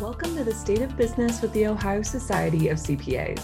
Welcome 0.00 0.36
to 0.36 0.44
the 0.44 0.54
State 0.54 0.82
of 0.82 0.96
Business 0.96 1.42
with 1.42 1.52
the 1.52 1.66
Ohio 1.66 2.02
Society 2.02 2.68
of 2.68 2.78
CPAs. 2.78 3.42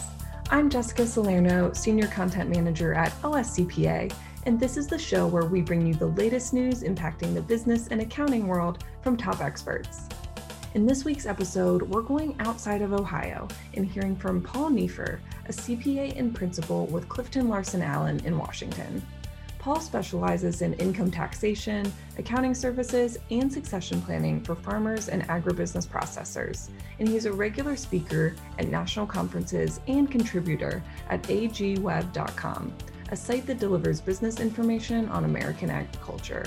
I'm 0.51 0.71
Jessica 0.71 1.05
Salerno, 1.05 1.73
Senior 1.73 2.07
Content 2.07 2.49
Manager 2.49 2.95
at 2.95 3.11
OSCPA, 3.23 4.15
and 4.47 4.61
this 4.61 4.77
is 4.77 4.87
the 4.87 4.97
show 4.97 5.27
where 5.27 5.47
we 5.47 5.63
bring 5.63 5.85
you 5.85 5.95
the 5.95 6.07
latest 6.07 6.55
news 6.55 6.85
impacting 6.85 7.35
the 7.35 7.43
business 7.43 7.89
and 7.89 8.01
accounting 8.01 8.47
world 8.47 8.85
from 9.03 9.17
top 9.17 9.41
experts. 9.41 10.09
In 10.75 10.87
this 10.87 11.05
week's 11.05 11.27
episode, 11.27 11.83
we're 11.83 12.03
going 12.03 12.37
outside 12.39 12.83
of 12.83 12.93
Ohio 12.93 13.49
and 13.75 13.85
hearing 13.85 14.15
from 14.15 14.41
Paul 14.41 14.71
Neiffer, 14.71 15.19
a 15.49 15.53
CPA 15.53 16.17
and 16.17 16.33
principal 16.33 16.87
with 16.87 17.09
Clifton 17.09 17.49
Larson 17.49 17.83
Allen 17.83 18.25
in 18.25 18.39
Washington. 18.39 19.05
Paul 19.65 19.81
specializes 19.81 20.61
in 20.61 20.75
income 20.75 21.11
taxation, 21.11 21.91
accounting 22.19 22.53
services, 22.53 23.17
and 23.31 23.51
succession 23.51 24.03
planning 24.03 24.43
for 24.43 24.55
farmers 24.55 25.09
and 25.09 25.27
agribusiness 25.29 25.89
processors. 25.89 26.69
And 26.99 27.09
he's 27.09 27.25
a 27.25 27.33
regular 27.33 27.75
speaker 27.75 28.35
at 28.59 28.69
national 28.69 29.07
conferences 29.07 29.81
and 29.89 30.11
contributor 30.11 30.83
at 31.09 31.23
agweb.com, 31.23 32.75
a 33.09 33.17
site 33.17 33.47
that 33.47 33.59
delivers 33.59 34.03
business 34.03 34.39
information 34.39 35.09
on 35.09 35.25
American 35.25 35.71
agriculture. 35.71 36.45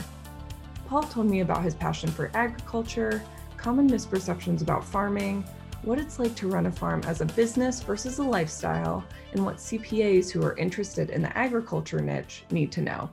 Paul 0.88 1.02
told 1.02 1.26
me 1.26 1.40
about 1.40 1.64
his 1.64 1.74
passion 1.74 2.12
for 2.12 2.30
agriculture, 2.36 3.24
common 3.58 3.90
misperceptions 3.90 4.62
about 4.62 4.86
farming, 4.86 5.44
what 5.84 6.00
it's 6.00 6.20
like 6.20 6.36
to 6.36 6.48
run 6.48 6.66
a 6.66 6.72
farm 6.72 7.02
as 7.06 7.22
a 7.22 7.26
business 7.26 7.82
versus 7.82 8.20
a 8.20 8.24
lifestyle, 8.24 9.04
and 9.34 9.46
what 9.46 9.58
CPAs 9.58 10.32
who 10.32 10.44
are 10.44 10.58
interested 10.58 11.10
in 11.10 11.22
the 11.22 11.38
agriculture 11.38 12.02
niche 12.02 12.44
need 12.52 12.72
to 12.72 12.82
know. 12.82 13.10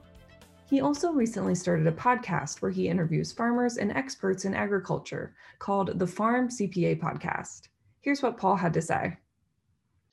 He 0.68 0.80
also 0.80 1.12
recently 1.12 1.54
started 1.54 1.86
a 1.86 1.92
podcast 1.92 2.62
where 2.62 2.70
he 2.70 2.88
interviews 2.88 3.32
farmers 3.32 3.76
and 3.76 3.92
experts 3.92 4.44
in 4.44 4.54
agriculture 4.54 5.34
called 5.58 5.98
the 5.98 6.06
Farm 6.06 6.48
CPA 6.48 7.00
Podcast. 7.00 7.68
Here's 8.00 8.22
what 8.22 8.38
Paul 8.38 8.56
had 8.56 8.72
to 8.74 8.82
say. 8.82 9.16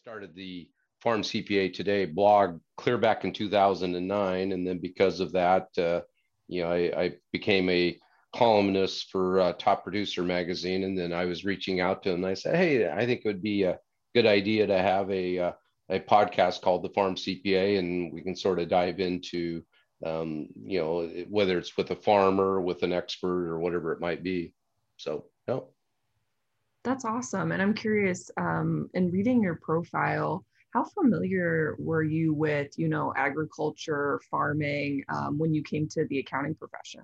Started 0.01 0.35
the 0.35 0.69
Farm 0.99 1.21
CPA 1.21 1.73
Today 1.73 2.05
blog 2.05 2.59
clear 2.77 2.97
back 2.97 3.23
in 3.23 3.33
2009. 3.33 4.51
And 4.51 4.67
then 4.67 4.77
because 4.77 5.19
of 5.19 5.31
that, 5.31 5.67
uh, 5.77 6.01
you 6.47 6.61
know, 6.63 6.71
I, 6.71 7.03
I 7.03 7.13
became 7.31 7.69
a 7.69 7.97
columnist 8.33 9.09
for 9.11 9.39
uh, 9.39 9.53
Top 9.53 9.83
Producer 9.83 10.23
magazine, 10.23 10.83
and 10.83 10.97
then 10.97 11.13
I 11.13 11.25
was 11.25 11.45
reaching 11.45 11.79
out 11.81 12.03
to 12.03 12.09
him. 12.11 12.23
And 12.23 12.27
I 12.27 12.33
said, 12.33 12.55
"Hey, 12.55 12.89
I 12.89 13.05
think 13.05 13.21
it 13.23 13.27
would 13.27 13.41
be 13.41 13.63
a 13.63 13.79
good 14.15 14.25
idea 14.25 14.67
to 14.67 14.77
have 14.77 15.09
a 15.11 15.39
uh, 15.39 15.51
a 15.89 15.99
podcast 15.99 16.61
called 16.61 16.83
the 16.83 16.89
Farm 16.89 17.15
CPA, 17.15 17.79
and 17.79 18.13
we 18.13 18.21
can 18.21 18.35
sort 18.35 18.59
of 18.59 18.69
dive 18.69 18.99
into, 18.99 19.61
um, 20.05 20.47
you 20.63 20.79
know, 20.79 21.07
whether 21.29 21.57
it's 21.57 21.75
with 21.75 21.91
a 21.91 21.95
farmer, 21.95 22.61
with 22.61 22.83
an 22.83 22.93
expert, 22.93 23.49
or 23.49 23.59
whatever 23.59 23.91
it 23.91 23.99
might 23.99 24.23
be." 24.23 24.53
So, 24.97 25.25
no. 25.47 25.69
That's 26.83 27.05
awesome, 27.05 27.51
and 27.51 27.61
I'm 27.61 27.73
curious. 27.73 28.31
Um, 28.37 28.89
in 28.93 29.11
reading 29.11 29.43
your 29.43 29.55
profile, 29.55 30.45
how 30.73 30.85
familiar 30.85 31.75
were 31.77 32.03
you 32.03 32.33
with, 32.33 32.71
you 32.77 32.87
know, 32.87 33.13
agriculture, 33.15 34.21
farming 34.29 35.03
um, 35.09 35.37
when 35.37 35.53
you 35.53 35.61
came 35.63 35.87
to 35.89 36.05
the 36.05 36.19
accounting 36.19 36.55
profession? 36.55 37.03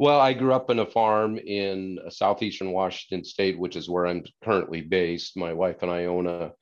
Well, 0.00 0.20
I 0.20 0.32
grew 0.32 0.52
up 0.52 0.70
in 0.70 0.78
a 0.78 0.86
farm 0.86 1.38
in 1.38 1.98
southeastern 2.08 2.70
Washington 2.70 3.24
state, 3.24 3.58
which 3.58 3.74
is 3.74 3.90
where 3.90 4.06
I'm 4.06 4.22
currently 4.44 4.80
based. 4.80 5.36
My 5.36 5.52
wife 5.52 5.82
and 5.82 5.90
I 5.90 6.04
own 6.04 6.28
a 6.28 6.52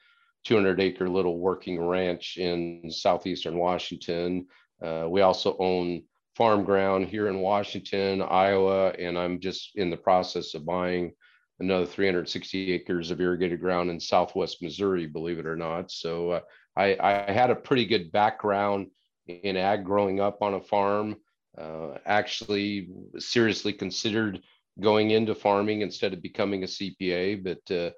200 0.44 0.80
acre 0.80 1.06
little 1.06 1.38
working 1.38 1.78
ranch 1.78 2.38
in 2.38 2.90
southeastern 2.90 3.58
Washington. 3.58 4.46
Uh, 4.82 5.06
we 5.10 5.20
also 5.20 5.54
own 5.58 6.02
farm 6.34 6.64
ground 6.64 7.08
here 7.08 7.28
in 7.28 7.40
Washington, 7.40 8.22
Iowa, 8.22 8.90
and 8.92 9.18
I'm 9.18 9.38
just 9.38 9.72
in 9.74 9.90
the 9.90 9.98
process 9.98 10.54
of 10.54 10.64
buying 10.64 11.12
another 11.60 11.84
360 11.84 12.72
acres 12.72 13.10
of 13.10 13.20
irrigated 13.20 13.60
ground 13.60 13.90
in 13.90 14.00
southwest 14.00 14.62
Missouri, 14.62 15.06
believe 15.06 15.38
it 15.38 15.46
or 15.46 15.56
not. 15.56 15.90
So 15.90 16.30
uh, 16.30 16.40
I, 16.74 16.96
I 17.00 17.32
had 17.32 17.50
a 17.50 17.56
pretty 17.56 17.84
good 17.84 18.12
background 18.12 18.86
in 19.26 19.58
ag 19.58 19.84
growing 19.84 20.20
up 20.20 20.40
on 20.40 20.54
a 20.54 20.60
farm 20.60 21.16
uh, 21.58 21.98
actually 22.04 22.88
seriously 23.18 23.72
considered 23.72 24.42
going 24.80 25.10
into 25.10 25.34
farming 25.34 25.80
instead 25.80 26.12
of 26.12 26.22
becoming 26.22 26.62
a 26.62 26.66
CPA, 26.66 27.42
but 27.42 27.74
uh, 27.74 27.90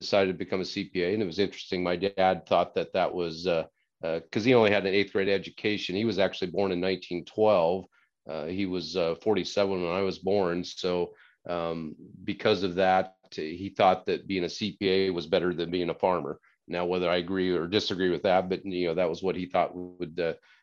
decided 0.00 0.32
to 0.32 0.38
become 0.38 0.60
a 0.60 0.64
CPA. 0.64 1.14
And 1.14 1.22
it 1.22 1.26
was 1.26 1.38
interesting. 1.38 1.82
My 1.82 1.96
dad 1.96 2.46
thought 2.46 2.74
that 2.74 2.92
that 2.92 3.12
was 3.12 3.44
because 3.44 3.76
uh, 4.02 4.38
uh 4.38 4.40
he 4.40 4.54
only 4.54 4.70
had 4.70 4.86
an 4.86 4.94
eighth 4.94 5.12
grade 5.12 5.28
education. 5.28 5.96
He 5.96 6.04
was 6.04 6.18
actually 6.18 6.50
born 6.50 6.72
in 6.72 6.80
1912. 6.80 7.84
Uh, 8.28 8.44
he 8.46 8.66
was 8.66 8.96
uh, 8.96 9.16
47 9.22 9.82
when 9.82 9.92
I 9.92 10.02
was 10.02 10.18
born. 10.18 10.64
So 10.64 11.14
um, 11.48 11.94
because 12.22 12.62
of 12.62 12.76
that, 12.76 13.16
he 13.32 13.74
thought 13.76 14.06
that 14.06 14.28
being 14.28 14.44
a 14.44 14.48
CPA 14.48 15.12
was 15.12 15.26
better 15.26 15.52
than 15.52 15.70
being 15.70 15.90
a 15.90 15.94
farmer. 15.94 16.38
Now, 16.68 16.86
whether 16.86 17.10
I 17.10 17.16
agree 17.16 17.50
or 17.50 17.66
disagree 17.66 18.10
with 18.10 18.22
that, 18.22 18.48
but 18.48 18.64
you 18.64 18.86
know 18.86 18.94
that 18.94 19.10
was 19.10 19.22
what 19.22 19.36
he 19.36 19.46
thought 19.46 19.76
would 19.76 20.18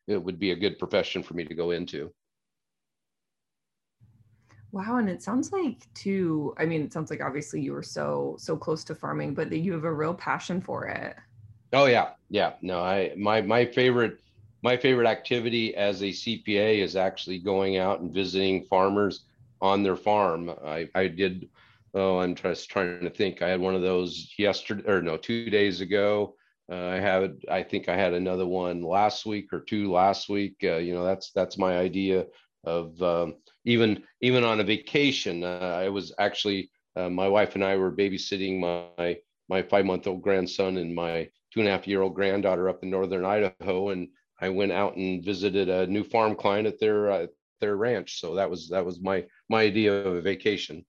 it 0.07 0.23
would 0.23 0.39
be 0.39 0.51
a 0.51 0.55
good 0.55 0.79
profession 0.79 1.21
for 1.21 1.35
me 1.35 1.43
to 1.43 1.53
go 1.53 1.71
into. 1.71 2.11
Wow, 4.71 4.97
and 4.97 5.09
it 5.09 5.21
sounds 5.21 5.51
like 5.51 5.87
too. 5.93 6.53
I 6.57 6.65
mean, 6.65 6.81
it 6.81 6.93
sounds 6.93 7.09
like 7.09 7.21
obviously 7.21 7.61
you 7.61 7.73
were 7.73 7.83
so 7.83 8.35
so 8.39 8.55
close 8.55 8.83
to 8.85 8.95
farming, 8.95 9.33
but 9.33 9.49
that 9.49 9.59
you 9.59 9.73
have 9.73 9.83
a 9.83 9.93
real 9.93 10.13
passion 10.13 10.61
for 10.61 10.85
it. 10.87 11.15
Oh 11.73 11.85
yeah, 11.85 12.11
yeah. 12.29 12.53
No, 12.61 12.79
I 12.81 13.13
my 13.17 13.41
my 13.41 13.65
favorite 13.65 14.17
my 14.63 14.77
favorite 14.77 15.07
activity 15.07 15.75
as 15.75 16.01
a 16.01 16.11
CPA 16.11 16.79
is 16.81 16.95
actually 16.95 17.39
going 17.39 17.77
out 17.77 17.99
and 18.01 18.13
visiting 18.13 18.65
farmers 18.65 19.25
on 19.61 19.83
their 19.83 19.95
farm. 19.97 20.49
I 20.65 20.89
I 20.95 21.07
did. 21.07 21.49
Oh, 21.93 22.19
I'm 22.19 22.35
just 22.35 22.69
trying 22.69 23.01
to 23.01 23.09
think. 23.09 23.41
I 23.41 23.49
had 23.49 23.59
one 23.59 23.75
of 23.75 23.81
those 23.81 24.33
yesterday, 24.37 24.83
or 24.89 25.01
no, 25.01 25.17
two 25.17 25.49
days 25.49 25.81
ago. 25.81 26.35
Uh, 26.71 26.85
I 26.87 26.99
had, 27.01 27.39
I 27.49 27.63
think 27.63 27.89
I 27.89 27.97
had 27.97 28.13
another 28.13 28.45
one 28.45 28.81
last 28.81 29.25
week 29.25 29.51
or 29.51 29.59
two 29.59 29.91
last 29.91 30.29
week. 30.29 30.55
Uh, 30.63 30.77
you 30.77 30.93
know, 30.93 31.03
that's 31.03 31.31
that's 31.31 31.57
my 31.57 31.77
idea 31.77 32.27
of 32.63 33.01
um, 33.01 33.35
even 33.65 34.03
even 34.21 34.43
on 34.43 34.59
a 34.59 34.63
vacation. 34.63 35.43
Uh, 35.43 35.79
I 35.83 35.89
was 35.89 36.13
actually 36.19 36.69
uh, 36.95 37.09
my 37.09 37.27
wife 37.27 37.55
and 37.55 37.63
I 37.63 37.75
were 37.75 37.91
babysitting 37.91 38.59
my 38.59 39.17
my 39.49 39.61
five 39.61 39.85
month 39.85 40.07
old 40.07 40.21
grandson 40.21 40.77
and 40.77 40.93
my 40.93 41.29
two 41.53 41.59
and 41.59 41.67
a 41.67 41.71
half 41.71 41.87
year 41.87 42.01
old 42.01 42.15
granddaughter 42.15 42.69
up 42.69 42.83
in 42.83 42.89
northern 42.89 43.25
Idaho, 43.25 43.89
and 43.89 44.07
I 44.39 44.49
went 44.49 44.71
out 44.71 44.95
and 44.95 45.23
visited 45.23 45.69
a 45.69 45.87
new 45.87 46.03
farm 46.03 46.35
client 46.35 46.67
at 46.67 46.79
their 46.79 47.11
uh, 47.11 47.27
their 47.59 47.75
ranch. 47.75 48.19
So 48.19 48.35
that 48.35 48.49
was 48.49 48.69
that 48.69 48.85
was 48.85 48.99
my 49.01 49.25
my 49.49 49.61
idea 49.61 49.93
of 49.93 50.15
a 50.15 50.21
vacation. 50.21 50.85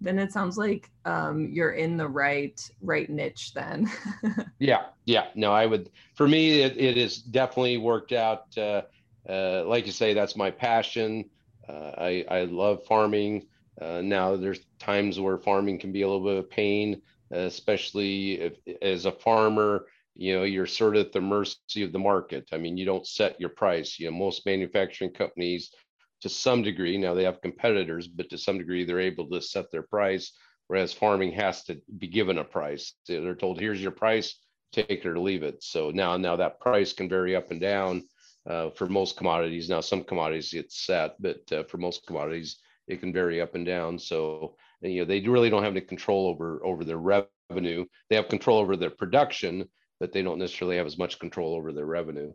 Then 0.00 0.18
it 0.18 0.32
sounds 0.32 0.56
like 0.56 0.90
um, 1.04 1.50
you're 1.52 1.72
in 1.72 1.96
the 1.96 2.08
right 2.08 2.60
right 2.80 3.08
niche. 3.10 3.52
Then. 3.54 3.90
yeah, 4.58 4.86
yeah. 5.06 5.28
No, 5.34 5.52
I 5.52 5.66
would. 5.66 5.90
For 6.14 6.28
me, 6.28 6.60
it, 6.60 6.76
it 6.76 6.96
has 6.96 7.18
definitely 7.18 7.78
worked 7.78 8.12
out. 8.12 8.56
Uh, 8.56 8.82
uh, 9.28 9.64
like 9.64 9.86
you 9.86 9.92
say, 9.92 10.14
that's 10.14 10.36
my 10.36 10.50
passion. 10.50 11.28
Uh, 11.68 11.92
I, 11.98 12.24
I 12.30 12.44
love 12.44 12.84
farming. 12.86 13.46
Uh, 13.80 14.00
now 14.02 14.36
there's 14.36 14.60
times 14.78 15.20
where 15.20 15.38
farming 15.38 15.78
can 15.78 15.92
be 15.92 16.02
a 16.02 16.08
little 16.08 16.24
bit 16.24 16.38
of 16.38 16.50
pain, 16.50 17.02
especially 17.30 18.40
if, 18.40 18.54
as 18.82 19.06
a 19.06 19.12
farmer, 19.12 19.86
you 20.14 20.34
know, 20.34 20.42
you're 20.42 20.66
sort 20.66 20.96
of 20.96 21.06
at 21.06 21.12
the 21.12 21.20
mercy 21.20 21.82
of 21.82 21.92
the 21.92 21.98
market. 21.98 22.48
I 22.52 22.58
mean, 22.58 22.76
you 22.76 22.84
don't 22.84 23.06
set 23.06 23.40
your 23.40 23.50
price. 23.50 23.98
You 23.98 24.10
know, 24.10 24.16
most 24.16 24.44
manufacturing 24.46 25.12
companies, 25.12 25.70
to 26.22 26.28
some 26.28 26.62
degree, 26.62 26.98
now 26.98 27.14
they 27.14 27.22
have 27.22 27.40
competitors, 27.40 28.08
but 28.08 28.28
to 28.30 28.38
some 28.38 28.58
degree, 28.58 28.84
they're 28.84 28.98
able 28.98 29.28
to 29.28 29.40
set 29.40 29.70
their 29.70 29.84
price, 29.84 30.32
whereas 30.66 30.92
farming 30.92 31.32
has 31.32 31.62
to 31.64 31.80
be 31.98 32.08
given 32.08 32.38
a 32.38 32.44
price. 32.44 32.94
They're 33.06 33.36
told, 33.36 33.60
here's 33.60 33.80
your 33.80 33.92
price, 33.92 34.34
take 34.72 34.90
it 34.90 35.06
or 35.06 35.20
leave 35.20 35.44
it. 35.44 35.62
So 35.62 35.90
now, 35.90 36.16
now 36.16 36.34
that 36.36 36.58
price 36.58 36.92
can 36.92 37.08
vary 37.08 37.36
up 37.36 37.52
and 37.52 37.60
down 37.60 38.02
uh, 38.48 38.70
for 38.70 38.86
most 38.86 39.16
commodities. 39.16 39.68
Now, 39.68 39.80
some 39.80 40.02
commodities 40.02 40.52
get 40.52 40.72
set, 40.72 41.20
but 41.20 41.40
uh, 41.52 41.64
for 41.64 41.78
most 41.78 42.06
commodities, 42.06 42.58
it 42.86 43.00
can 43.00 43.12
vary 43.12 43.40
up 43.40 43.54
and 43.54 43.66
down. 43.66 43.98
So, 43.98 44.56
you 44.80 45.00
know, 45.00 45.04
they 45.04 45.20
really 45.20 45.50
don't 45.50 45.62
have 45.62 45.72
any 45.72 45.82
control 45.82 46.26
over 46.26 46.64
over 46.64 46.84
their 46.84 46.98
revenue. 46.98 47.84
They 48.08 48.16
have 48.16 48.28
control 48.28 48.58
over 48.58 48.76
their 48.76 48.90
production, 48.90 49.68
but 50.00 50.12
they 50.12 50.22
don't 50.22 50.38
necessarily 50.38 50.78
have 50.78 50.86
as 50.86 50.98
much 50.98 51.18
control 51.18 51.54
over 51.54 51.72
their 51.72 51.86
revenue. 51.86 52.32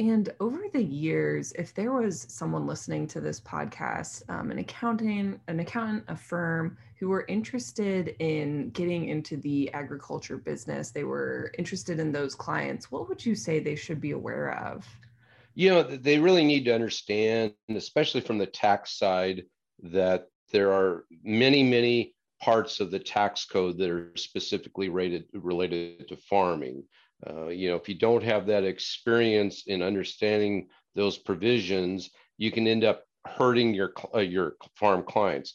And 0.00 0.30
over 0.40 0.62
the 0.72 0.82
years, 0.82 1.52
if 1.52 1.74
there 1.74 1.92
was 1.92 2.24
someone 2.30 2.66
listening 2.66 3.06
to 3.08 3.20
this 3.20 3.38
podcast, 3.38 4.22
um, 4.30 4.50
an 4.50 4.58
accounting, 4.58 5.38
an 5.46 5.60
accountant, 5.60 6.04
a 6.08 6.16
firm 6.16 6.78
who 6.98 7.10
were 7.10 7.26
interested 7.28 8.16
in 8.18 8.70
getting 8.70 9.08
into 9.08 9.36
the 9.36 9.70
agriculture 9.74 10.38
business, 10.38 10.90
they 10.90 11.04
were 11.04 11.52
interested 11.58 12.00
in 12.00 12.12
those 12.12 12.34
clients, 12.34 12.90
what 12.90 13.10
would 13.10 13.26
you 13.26 13.34
say 13.34 13.58
they 13.58 13.76
should 13.76 14.00
be 14.00 14.12
aware 14.12 14.56
of? 14.58 14.88
You 15.54 15.68
know, 15.68 15.82
they 15.82 16.18
really 16.18 16.44
need 16.44 16.64
to 16.64 16.74
understand, 16.74 17.52
especially 17.68 18.22
from 18.22 18.38
the 18.38 18.46
tax 18.46 18.96
side, 18.96 19.44
that 19.82 20.28
there 20.50 20.72
are 20.72 21.04
many, 21.22 21.62
many 21.62 22.14
parts 22.40 22.80
of 22.80 22.90
the 22.90 22.98
tax 22.98 23.44
code 23.44 23.78
that 23.78 23.90
are 23.90 24.12
specifically 24.16 24.88
rated, 24.88 25.24
related 25.32 26.08
to 26.08 26.16
farming. 26.16 26.82
Uh, 27.28 27.48
you 27.48 27.68
know, 27.68 27.76
if 27.76 27.88
you 27.88 27.94
don't 27.94 28.22
have 28.22 28.46
that 28.46 28.64
experience 28.64 29.64
in 29.66 29.82
understanding 29.82 30.68
those 30.94 31.18
provisions, 31.18 32.10
you 32.38 32.50
can 32.50 32.66
end 32.66 32.84
up 32.84 33.04
hurting 33.26 33.74
your 33.74 33.92
uh, 34.14 34.20
your 34.20 34.54
farm 34.74 35.02
clients. 35.02 35.54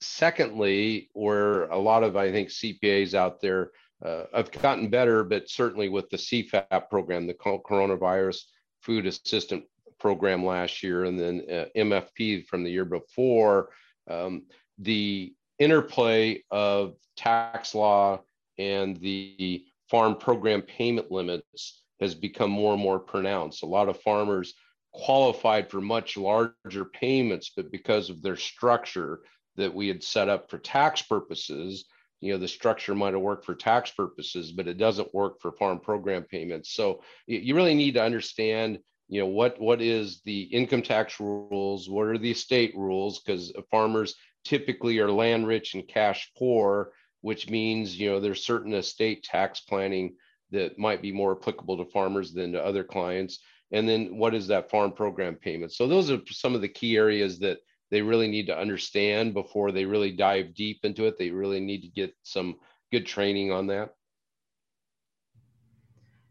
Secondly, 0.00 1.10
where 1.12 1.64
a 1.64 1.78
lot 1.78 2.04
of 2.04 2.16
I 2.16 2.30
think 2.30 2.48
CPAs 2.48 3.14
out 3.14 3.40
there 3.40 3.72
uh, 4.04 4.24
have 4.32 4.50
gotten 4.50 4.88
better, 4.88 5.24
but 5.24 5.50
certainly 5.50 5.88
with 5.88 6.08
the 6.10 6.16
CFAP 6.16 6.88
program, 6.88 7.26
the 7.26 7.34
Coronavirus 7.34 8.42
Food 8.80 9.06
Assistant 9.06 9.64
Program 9.98 10.44
last 10.46 10.82
year, 10.82 11.04
and 11.04 11.18
then 11.18 11.42
uh, 11.50 11.64
MFP 11.76 12.46
from 12.46 12.64
the 12.64 12.70
year 12.70 12.86
before, 12.86 13.68
um, 14.08 14.44
the 14.78 15.34
interplay 15.60 16.42
of 16.50 16.96
tax 17.16 17.74
law 17.74 18.20
and 18.58 18.96
the 18.96 19.64
farm 19.88 20.16
program 20.16 20.62
payment 20.62 21.12
limits 21.12 21.82
has 22.00 22.14
become 22.14 22.50
more 22.50 22.72
and 22.72 22.82
more 22.82 22.98
pronounced. 22.98 23.62
A 23.62 23.66
lot 23.66 23.88
of 23.88 24.00
farmers 24.00 24.54
qualified 24.92 25.70
for 25.70 25.80
much 25.80 26.16
larger 26.16 26.84
payments, 26.92 27.52
but 27.54 27.70
because 27.70 28.10
of 28.10 28.22
their 28.22 28.36
structure 28.36 29.20
that 29.56 29.72
we 29.72 29.86
had 29.86 30.02
set 30.02 30.28
up 30.28 30.50
for 30.50 30.58
tax 30.58 31.02
purposes, 31.02 31.84
you 32.20 32.32
know, 32.32 32.38
the 32.38 32.48
structure 32.48 32.94
might 32.94 33.14
have 33.14 33.22
worked 33.22 33.44
for 33.44 33.54
tax 33.54 33.90
purposes, 33.90 34.52
but 34.52 34.66
it 34.66 34.78
doesn't 34.78 35.14
work 35.14 35.40
for 35.40 35.52
farm 35.52 35.78
program 35.78 36.22
payments. 36.22 36.74
So 36.74 37.02
you 37.26 37.54
really 37.54 37.74
need 37.74 37.94
to 37.94 38.02
understand, 38.02 38.78
you 39.08 39.20
know, 39.20 39.26
what 39.26 39.60
what 39.60 39.80
is 39.80 40.20
the 40.24 40.42
income 40.42 40.82
tax 40.82 41.18
rules, 41.20 41.88
what 41.88 42.06
are 42.06 42.18
the 42.18 42.30
estate 42.30 42.74
rules, 42.76 43.20
because 43.20 43.52
farmers 43.70 44.14
typically 44.44 44.98
are 44.98 45.10
land 45.10 45.46
rich 45.46 45.74
and 45.74 45.86
cash 45.86 46.30
poor, 46.36 46.92
which 47.20 47.48
means, 47.50 47.98
you 47.98 48.10
know, 48.10 48.20
there's 48.20 48.44
certain 48.44 48.74
estate 48.74 49.22
tax 49.22 49.60
planning 49.60 50.14
that 50.50 50.78
might 50.78 51.02
be 51.02 51.12
more 51.12 51.36
applicable 51.36 51.76
to 51.76 51.90
farmers 51.90 52.32
than 52.32 52.52
to 52.52 52.64
other 52.64 52.84
clients. 52.84 53.40
And 53.72 53.88
then 53.88 54.16
what 54.16 54.34
is 54.34 54.48
that 54.48 54.70
farm 54.70 54.92
program 54.92 55.36
payment? 55.36 55.72
So 55.72 55.86
those 55.86 56.10
are 56.10 56.20
some 56.30 56.54
of 56.54 56.60
the 56.60 56.68
key 56.68 56.96
areas 56.96 57.38
that 57.40 57.58
they 57.90 58.02
really 58.02 58.28
need 58.28 58.46
to 58.46 58.58
understand 58.58 59.34
before 59.34 59.72
they 59.72 59.84
really 59.84 60.12
dive 60.12 60.54
deep 60.54 60.80
into 60.84 61.06
it. 61.06 61.18
They 61.18 61.30
really 61.30 61.60
need 61.60 61.82
to 61.82 61.88
get 61.88 62.14
some 62.22 62.56
good 62.90 63.06
training 63.06 63.52
on 63.52 63.66
that. 63.68 63.94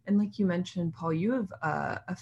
And 0.07 0.17
like 0.17 0.39
you 0.39 0.47
mentioned 0.47 0.93
paul 0.95 1.13
you 1.13 1.31
have 1.33 1.53
uh, 1.61 1.99
a 2.07 2.17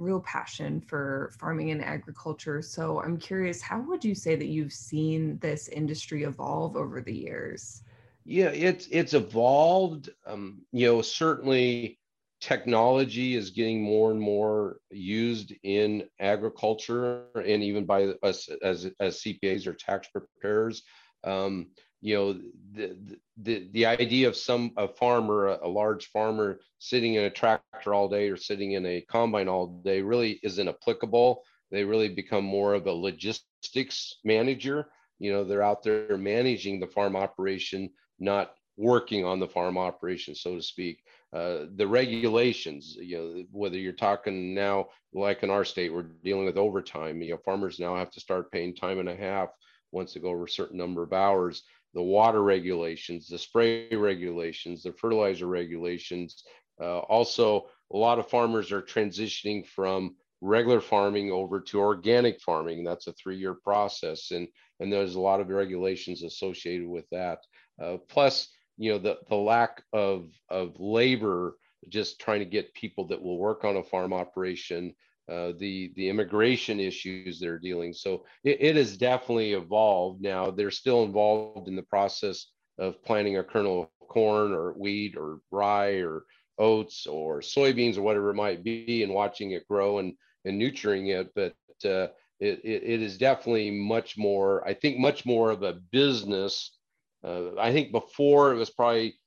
real 0.00 0.20
passion 0.20 0.80
for 0.80 1.30
farming 1.38 1.70
and 1.70 1.84
agriculture 1.84 2.62
so 2.62 3.00
i'm 3.02 3.16
curious 3.16 3.60
how 3.60 3.80
would 3.80 4.04
you 4.04 4.14
say 4.14 4.34
that 4.34 4.46
you've 4.46 4.72
seen 4.72 5.38
this 5.38 5.68
industry 5.68 6.24
evolve 6.24 6.76
over 6.76 7.00
the 7.00 7.14
years 7.14 7.82
yeah 8.24 8.48
it's 8.48 8.88
it's 8.90 9.14
evolved 9.14 10.10
um, 10.26 10.62
you 10.72 10.86
know 10.86 11.02
certainly 11.02 11.98
technology 12.40 13.36
is 13.36 13.50
getting 13.50 13.82
more 13.82 14.10
and 14.10 14.20
more 14.20 14.78
used 14.90 15.52
in 15.62 16.04
agriculture 16.20 17.24
and 17.34 17.62
even 17.62 17.84
by 17.84 18.06
us 18.22 18.48
as, 18.62 18.90
as 18.98 19.20
CPAs 19.20 19.66
or 19.66 19.74
tax 19.74 20.08
preparers. 20.08 20.82
Um, 21.22 21.68
you 22.00 22.14
know, 22.14 22.40
the, 22.72 22.96
the, 23.42 23.68
the 23.72 23.86
idea 23.86 24.28
of 24.28 24.36
some 24.36 24.72
a 24.76 24.88
farmer, 24.88 25.58
a, 25.62 25.68
large 25.68 26.06
farmer 26.10 26.60
sitting 26.78 27.14
in 27.14 27.24
a 27.24 27.30
tractor 27.30 27.92
all 27.92 28.08
day 28.08 28.28
or 28.28 28.36
sitting 28.36 28.72
in 28.72 28.86
a 28.86 29.00
combine 29.02 29.48
all 29.48 29.80
day 29.84 30.00
really 30.00 30.40
isn't 30.42 30.68
applicable. 30.68 31.42
They 31.70 31.84
really 31.84 32.08
become 32.08 32.44
more 32.44 32.74
of 32.74 32.86
a 32.86 32.92
logistics 32.92 34.16
manager. 34.24 34.88
You 35.18 35.32
know, 35.32 35.44
they're 35.44 35.62
out 35.62 35.82
there 35.82 36.16
managing 36.16 36.80
the 36.80 36.86
farm 36.86 37.16
operation, 37.16 37.90
not 38.18 38.52
working 38.76 39.24
on 39.24 39.38
the 39.38 39.48
farm 39.48 39.76
operation, 39.76 40.34
so 40.34 40.56
to 40.56 40.62
speak. 40.62 41.02
Uh, 41.32 41.66
the 41.76 41.86
regulations, 41.86 42.96
you 42.98 43.18
know, 43.18 43.44
whether 43.52 43.76
you're 43.76 43.92
talking 43.92 44.54
now, 44.54 44.86
like 45.12 45.42
in 45.42 45.50
our 45.50 45.64
state, 45.64 45.92
we're 45.92 46.02
dealing 46.24 46.46
with 46.46 46.56
overtime. 46.56 47.20
You 47.20 47.32
know, 47.32 47.40
farmers 47.44 47.78
now 47.78 47.94
have 47.94 48.10
to 48.12 48.20
start 48.20 48.50
paying 48.50 48.74
time 48.74 48.98
and 48.98 49.08
a 49.08 49.14
half 49.14 49.50
once 49.92 50.14
they 50.14 50.20
go 50.20 50.30
over 50.30 50.44
a 50.44 50.48
certain 50.48 50.78
number 50.78 51.02
of 51.02 51.12
hours. 51.12 51.62
The 51.94 52.02
water 52.02 52.42
regulations, 52.42 53.28
the 53.28 53.38
spray 53.38 53.88
regulations, 53.90 54.82
the 54.82 54.92
fertilizer 54.92 55.46
regulations. 55.46 56.44
Uh, 56.80 57.00
also, 57.00 57.66
a 57.92 57.96
lot 57.96 58.18
of 58.18 58.28
farmers 58.28 58.72
are 58.72 58.82
transitioning 58.82 59.66
from 59.66 60.16
regular 60.40 60.80
farming 60.80 61.30
over 61.30 61.60
to 61.60 61.80
organic 61.80 62.40
farming. 62.40 62.84
That's 62.84 63.06
a 63.06 63.12
three-year 63.12 63.54
process, 63.54 64.30
and 64.30 64.48
and 64.78 64.92
there's 64.92 65.14
a 65.14 65.20
lot 65.20 65.40
of 65.40 65.48
regulations 65.48 66.22
associated 66.22 66.86
with 66.86 67.06
that. 67.10 67.40
Uh, 67.82 67.98
plus, 68.08 68.48
you 68.78 68.92
know 68.92 68.98
the 68.98 69.18
the 69.28 69.36
lack 69.36 69.82
of 69.92 70.30
of 70.48 70.78
labor 70.78 71.56
just 71.88 72.20
trying 72.20 72.40
to 72.40 72.44
get 72.46 72.74
people 72.74 73.06
that 73.08 73.22
will 73.22 73.38
work 73.38 73.64
on 73.64 73.76
a 73.76 73.82
farm 73.82 74.12
operation 74.12 74.94
uh, 75.30 75.52
the 75.58 75.92
the 75.96 76.08
immigration 76.08 76.80
issues 76.80 77.38
they're 77.38 77.58
dealing. 77.58 77.92
So 77.92 78.24
it, 78.42 78.58
it 78.60 78.76
has 78.76 78.96
definitely 78.96 79.52
evolved. 79.52 80.20
Now 80.20 80.50
they're 80.50 80.70
still 80.70 81.04
involved 81.04 81.68
in 81.68 81.76
the 81.76 81.82
process 81.82 82.46
of 82.78 83.02
planting 83.04 83.38
a 83.38 83.44
kernel 83.44 83.82
of 83.82 84.08
corn 84.08 84.52
or 84.52 84.72
wheat 84.72 85.16
or 85.16 85.40
rye 85.50 86.00
or 86.00 86.24
oats 86.58 87.06
or 87.06 87.40
soybeans 87.40 87.96
or 87.96 88.02
whatever 88.02 88.30
it 88.30 88.34
might 88.34 88.64
be 88.64 89.02
and 89.02 89.14
watching 89.14 89.52
it 89.52 89.68
grow 89.68 89.98
and 89.98 90.14
and 90.44 90.58
nurturing 90.58 91.08
it. 91.08 91.30
But 91.34 91.54
uh, 91.84 92.08
it, 92.40 92.60
it, 92.64 93.02
is 93.02 93.18
definitely 93.18 93.70
much 93.70 94.16
more 94.16 94.66
i 94.66 94.72
think 94.72 94.98
much 94.98 95.24
more 95.26 95.50
of 95.50 95.62
a 95.62 95.74
business. 95.92 96.76
Uh, 97.22 97.54
I 97.58 97.70
think 97.72 97.92
before 97.92 98.52
it 98.52 98.56
was 98.56 98.70
probably, 98.70 99.20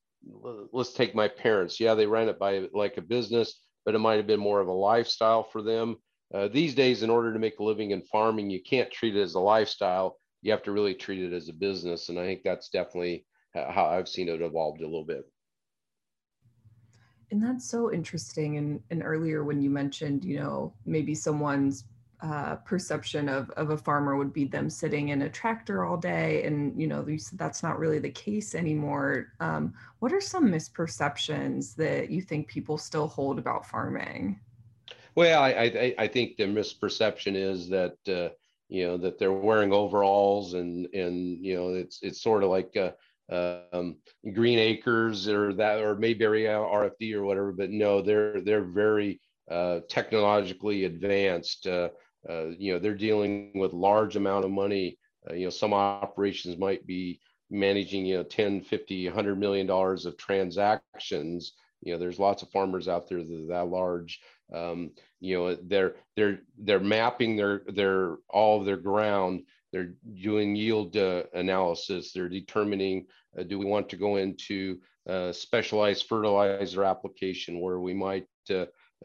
let's 0.71 0.93
take 0.93 1.13
my 1.13 1.27
parents. 1.27 1.79
Yeah, 1.79 1.93
they 1.93 2.07
ran 2.07 2.27
it 2.27 2.39
by 2.39 2.67
like 2.73 2.97
a 2.97 3.01
business, 3.01 3.59
but 3.85 3.95
it 3.95 3.99
might 3.99 4.17
have 4.17 4.27
been 4.27 4.39
more 4.39 4.59
of 4.59 4.67
a 4.67 4.71
lifestyle 4.73 5.43
for 5.43 5.61
them. 5.61 5.97
Uh, 6.33 6.47
these 6.47 6.73
days, 6.73 7.03
in 7.03 7.09
order 7.09 7.31
to 7.31 7.39
make 7.39 7.59
a 7.59 7.63
living 7.63 7.91
in 7.91 8.01
farming, 8.01 8.49
you 8.49 8.61
can't 8.61 8.91
treat 8.91 9.15
it 9.15 9.21
as 9.21 9.35
a 9.35 9.39
lifestyle. 9.39 10.17
You 10.41 10.51
have 10.51 10.63
to 10.63 10.71
really 10.71 10.95
treat 10.95 11.21
it 11.21 11.33
as 11.33 11.47
a 11.47 11.53
business. 11.53 12.09
And 12.09 12.19
I 12.19 12.25
think 12.25 12.41
that's 12.43 12.69
definitely 12.69 13.25
how 13.53 13.85
I've 13.85 14.09
seen 14.09 14.29
it 14.29 14.41
evolved 14.41 14.81
a 14.81 14.85
little 14.85 15.05
bit. 15.05 15.25
And 17.31 17.41
that's 17.41 17.69
so 17.69 17.91
interesting. 17.91 18.57
And, 18.57 18.79
and 18.89 19.03
earlier 19.03 19.43
when 19.43 19.61
you 19.61 19.69
mentioned, 19.69 20.23
you 20.23 20.39
know, 20.39 20.73
maybe 20.85 21.15
someone's 21.15 21.85
uh, 22.23 22.55
perception 22.55 23.27
of, 23.27 23.49
of 23.51 23.71
a 23.71 23.77
farmer 23.77 24.15
would 24.15 24.31
be 24.31 24.45
them 24.45 24.69
sitting 24.69 25.09
in 25.09 25.23
a 25.23 25.29
tractor 25.29 25.83
all 25.83 25.97
day 25.97 26.43
and 26.45 26.79
you 26.79 26.87
know 26.87 27.05
that's 27.33 27.61
not 27.61 27.77
really 27.77 27.99
the 27.99 28.09
case 28.09 28.55
anymore. 28.55 29.33
Um, 29.41 29.73
what 29.99 30.13
are 30.13 30.21
some 30.21 30.49
misperceptions 30.49 31.75
that 31.75 32.09
you 32.09 32.21
think 32.21 32.47
people 32.47 32.77
still 32.77 33.07
hold 33.07 33.39
about 33.39 33.65
farming? 33.65 34.39
Well 35.15 35.43
i 35.43 35.49
i, 35.49 35.95
I 35.99 36.07
think 36.07 36.37
the 36.37 36.45
misperception 36.45 37.35
is 37.35 37.67
that 37.69 37.97
uh, 38.07 38.33
you 38.69 38.87
know 38.87 38.97
that 38.97 39.19
they're 39.19 39.33
wearing 39.33 39.73
overalls 39.73 40.53
and 40.53 40.87
and 40.93 41.43
you 41.45 41.55
know 41.55 41.69
it's 41.69 41.99
it's 42.01 42.21
sort 42.21 42.43
of 42.43 42.49
like 42.49 42.75
uh, 42.77 42.91
um, 43.73 43.97
green 44.33 44.59
acres 44.59 45.27
or 45.27 45.53
that 45.53 45.79
or 45.79 45.95
mayberry 45.95 46.43
rfd 46.43 47.13
or 47.13 47.23
whatever 47.23 47.51
but 47.51 47.69
no 47.69 48.01
they're 48.01 48.41
they're 48.41 48.63
very 48.63 49.19
uh, 49.51 49.81
technologically 49.89 50.85
advanced 50.85 51.67
uh, 52.27 52.31
uh, 52.31 52.51
you 52.57 52.73
know, 52.73 52.79
they're 52.79 52.95
dealing 52.95 53.51
with 53.55 53.73
large 53.73 54.15
amount 54.15 54.45
of 54.45 54.51
money. 54.51 54.97
Uh, 55.29 55.33
you 55.33 55.45
know, 55.45 55.49
some 55.49 55.73
operations 55.73 56.57
might 56.57 56.85
be 56.85 57.19
managing, 57.49 58.05
you 58.05 58.17
know, 58.17 58.23
10, 58.23 58.61
50, 58.61 59.07
100 59.07 59.39
million 59.39 59.67
dollars 59.67 60.05
of 60.05 60.17
transactions. 60.17 61.53
You 61.81 61.93
know, 61.93 61.99
there's 61.99 62.19
lots 62.19 62.41
of 62.43 62.49
farmers 62.49 62.87
out 62.87 63.07
there 63.09 63.23
that 63.23 63.43
are 63.43 63.47
that 63.47 63.67
large. 63.69 64.19
Um, 64.53 64.91
you 65.19 65.37
know, 65.37 65.55
they're 65.55 65.95
they're 66.15 66.39
they're 66.57 66.79
mapping 66.79 67.35
their 67.35 67.61
their 67.67 68.17
all 68.29 68.59
of 68.59 68.65
their 68.65 68.77
ground. 68.77 69.43
They're 69.71 69.93
doing 70.21 70.55
yield 70.55 70.95
uh, 70.95 71.23
analysis. 71.33 72.11
They're 72.13 72.29
determining 72.29 73.07
uh, 73.37 73.43
do 73.43 73.57
we 73.59 73.65
want 73.65 73.89
to 73.89 73.97
go 73.97 74.17
into 74.17 74.79
uh, 75.07 75.31
specialized 75.31 76.05
fertilizer 76.07 76.83
application 76.83 77.59
where 77.59 77.79
we 77.79 77.93
might 77.93 78.27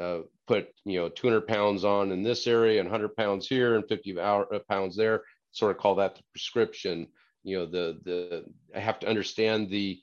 uh, 0.01 0.21
put 0.47 0.69
you 0.85 0.99
know 0.99 1.09
200 1.09 1.47
pounds 1.47 1.85
on 1.85 2.13
in 2.13 2.23
this 2.23 2.47
area 2.47 2.81
and 2.81 2.91
100 2.91 3.17
pounds 3.17 3.47
here 3.47 3.77
and 3.77 3.89
50 3.89 4.19
uh, 4.19 4.45
pounds 4.69 4.97
there. 4.97 5.23
Sort 5.53 5.71
of 5.71 5.79
call 5.79 5.95
that 5.97 6.17
the 6.17 6.23
prescription. 6.33 7.09
You 7.45 7.59
know 7.59 7.67
the 7.67 7.99
the 8.05 8.45
i 8.75 8.81
have 8.81 8.99
to 9.01 9.09
understand 9.09 9.71
the 9.71 10.01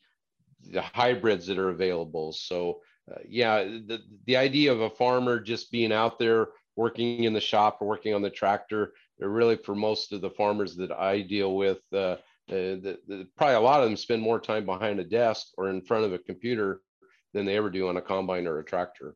the 0.72 0.82
hybrids 0.82 1.46
that 1.48 1.60
are 1.60 1.70
available. 1.70 2.32
So 2.32 2.80
uh, 3.12 3.20
yeah 3.28 3.64
the 3.64 4.02
the 4.26 4.36
idea 4.36 4.72
of 4.72 4.82
a 4.82 4.90
farmer 4.90 5.40
just 5.40 5.72
being 5.72 5.92
out 5.92 6.18
there 6.18 6.48
working 6.76 7.24
in 7.24 7.34
the 7.34 7.42
shop 7.42 7.78
or 7.80 7.88
working 7.88 8.16
on 8.16 8.22
the 8.22 8.30
tractor 8.30 8.94
really 9.20 9.56
for 9.58 9.76
most 9.76 10.12
of 10.12 10.22
the 10.22 10.30
farmers 10.32 10.76
that 10.76 10.92
i 10.92 11.22
deal 11.22 11.56
with 11.56 11.82
uh, 11.94 11.98
uh, 11.98 12.18
the, 12.48 12.98
the, 13.08 13.28
probably 13.38 13.56
a 13.56 13.60
lot 13.60 13.82
of 13.82 13.88
them 13.88 13.96
spend 13.96 14.22
more 14.22 14.40
time 14.40 14.66
behind 14.66 15.00
a 15.00 15.04
desk 15.04 15.48
or 15.58 15.70
in 15.70 15.82
front 15.82 16.04
of 16.04 16.14
a 16.14 16.18
computer 16.18 16.82
than 17.34 17.46
they 17.46 17.56
ever 17.58 17.70
do 17.70 17.88
on 17.88 17.98
a 17.98 18.02
combine 18.02 18.48
or 18.48 18.58
a 18.58 18.66
tractor 18.66 19.16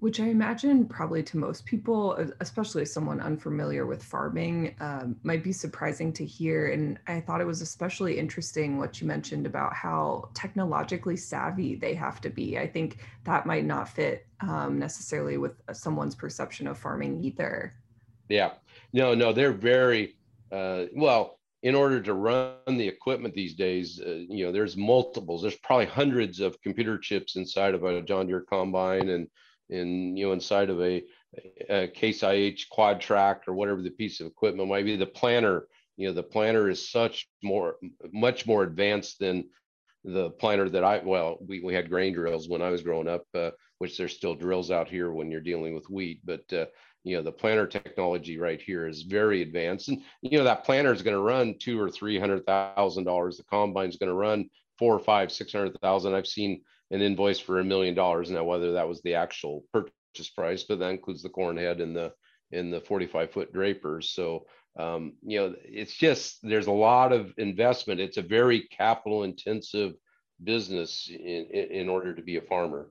which 0.00 0.20
I 0.20 0.26
imagine 0.26 0.84
probably 0.84 1.22
to 1.22 1.38
most 1.38 1.64
people, 1.64 2.12
especially 2.40 2.84
someone 2.84 3.18
unfamiliar 3.18 3.86
with 3.86 4.02
farming, 4.02 4.74
um, 4.80 5.16
might 5.22 5.42
be 5.42 5.52
surprising 5.52 6.12
to 6.14 6.24
hear. 6.24 6.68
And 6.68 6.98
I 7.06 7.20
thought 7.20 7.40
it 7.40 7.46
was 7.46 7.62
especially 7.62 8.18
interesting 8.18 8.78
what 8.78 9.00
you 9.00 9.06
mentioned 9.06 9.46
about 9.46 9.72
how 9.72 10.28
technologically 10.34 11.16
savvy 11.16 11.76
they 11.76 11.94
have 11.94 12.20
to 12.22 12.30
be. 12.30 12.58
I 12.58 12.66
think 12.66 12.98
that 13.24 13.46
might 13.46 13.64
not 13.64 13.88
fit 13.88 14.26
um, 14.40 14.78
necessarily 14.78 15.38
with 15.38 15.62
someone's 15.72 16.14
perception 16.14 16.66
of 16.66 16.76
farming 16.76 17.24
either. 17.24 17.72
Yeah. 18.28 18.52
No, 18.92 19.14
no, 19.14 19.32
they're 19.32 19.52
very 19.52 20.16
uh, 20.52 20.84
well. 20.94 21.38
In 21.62 21.74
order 21.74 22.00
to 22.02 22.12
run 22.12 22.54
the 22.66 22.86
equipment 22.86 23.34
these 23.34 23.54
days, 23.54 24.00
uh, 24.00 24.10
you 24.28 24.44
know, 24.44 24.52
there's 24.52 24.76
multiples. 24.76 25.40
There's 25.40 25.56
probably 25.56 25.86
hundreds 25.86 26.38
of 26.38 26.60
computer 26.60 26.98
chips 26.98 27.36
inside 27.36 27.74
of 27.74 27.82
a 27.82 28.02
John 28.02 28.26
Deere 28.26 28.42
combine, 28.42 29.08
and 29.08 29.26
in 29.68 30.16
you 30.16 30.26
know 30.26 30.32
inside 30.32 30.70
of 30.70 30.80
a, 30.80 31.02
a 31.68 31.88
Case 31.88 32.22
IH 32.22 32.66
quad 32.70 33.00
track 33.00 33.42
or 33.46 33.54
whatever 33.54 33.82
the 33.82 33.90
piece 33.90 34.20
of 34.20 34.26
equipment 34.26 34.68
might 34.68 34.84
be. 34.84 34.96
The 34.96 35.06
planter, 35.06 35.68
you 35.96 36.08
know, 36.08 36.14
the 36.14 36.22
planter 36.22 36.68
is 36.68 36.90
such 36.90 37.28
more, 37.42 37.76
much 38.12 38.46
more 38.46 38.62
advanced 38.62 39.18
than 39.18 39.44
the 40.04 40.30
planter 40.30 40.68
that 40.68 40.84
I 40.84 40.98
well, 41.04 41.38
we 41.46 41.60
we 41.60 41.74
had 41.74 41.90
grain 41.90 42.14
drills 42.14 42.48
when 42.48 42.62
I 42.62 42.70
was 42.70 42.82
growing 42.82 43.08
up, 43.08 43.24
uh, 43.34 43.50
which 43.78 43.98
there's 43.98 44.14
still 44.14 44.34
drills 44.34 44.70
out 44.70 44.88
here 44.88 45.10
when 45.10 45.30
you're 45.30 45.40
dealing 45.40 45.74
with 45.74 45.90
wheat, 45.90 46.20
but 46.24 46.44
uh, 46.52 46.66
you 47.02 47.16
know 47.16 47.22
the 47.22 47.32
planter 47.32 47.66
technology 47.66 48.38
right 48.38 48.60
here 48.60 48.86
is 48.86 49.02
very 49.02 49.42
advanced. 49.42 49.88
And 49.88 50.02
you 50.22 50.38
know 50.38 50.44
that 50.44 50.64
planter 50.64 50.92
is 50.92 51.02
going 51.02 51.16
to 51.16 51.22
run 51.22 51.56
two 51.58 51.80
or 51.80 51.90
three 51.90 52.18
hundred 52.18 52.46
thousand 52.46 53.04
dollars. 53.04 53.36
The 53.36 53.44
combine 53.44 53.88
is 53.88 53.96
going 53.96 54.10
to 54.10 54.14
run 54.14 54.48
four 54.78 54.94
or 54.94 55.00
five 55.00 55.32
six 55.32 55.52
hundred 55.52 55.76
thousand. 55.80 56.14
I've 56.14 56.26
seen 56.26 56.62
an 56.90 57.00
invoice 57.00 57.38
for 57.38 57.60
a 57.60 57.64
million 57.64 57.94
dollars. 57.94 58.30
Now 58.30 58.44
whether 58.44 58.72
that 58.72 58.88
was 58.88 59.02
the 59.02 59.14
actual 59.14 59.64
purchase 59.72 60.30
price 60.34 60.64
but 60.64 60.78
that 60.78 60.90
includes 60.90 61.22
the 61.22 61.28
corn 61.28 61.56
head 61.56 61.80
and 61.80 61.94
the 61.94 62.12
in 62.52 62.70
the 62.70 62.80
45 62.80 63.30
foot 63.32 63.52
drapers. 63.52 64.10
So 64.10 64.46
um, 64.78 65.14
you 65.22 65.40
know 65.40 65.54
it's 65.64 65.94
just 65.94 66.38
there's 66.42 66.68
a 66.68 66.72
lot 66.72 67.12
of 67.12 67.32
investment. 67.38 68.00
It's 68.00 68.18
a 68.18 68.22
very 68.22 68.68
capital 68.68 69.24
intensive 69.24 69.94
business 70.42 71.08
in, 71.10 71.46
in 71.46 71.88
order 71.88 72.14
to 72.14 72.22
be 72.22 72.36
a 72.36 72.42
farmer. 72.42 72.90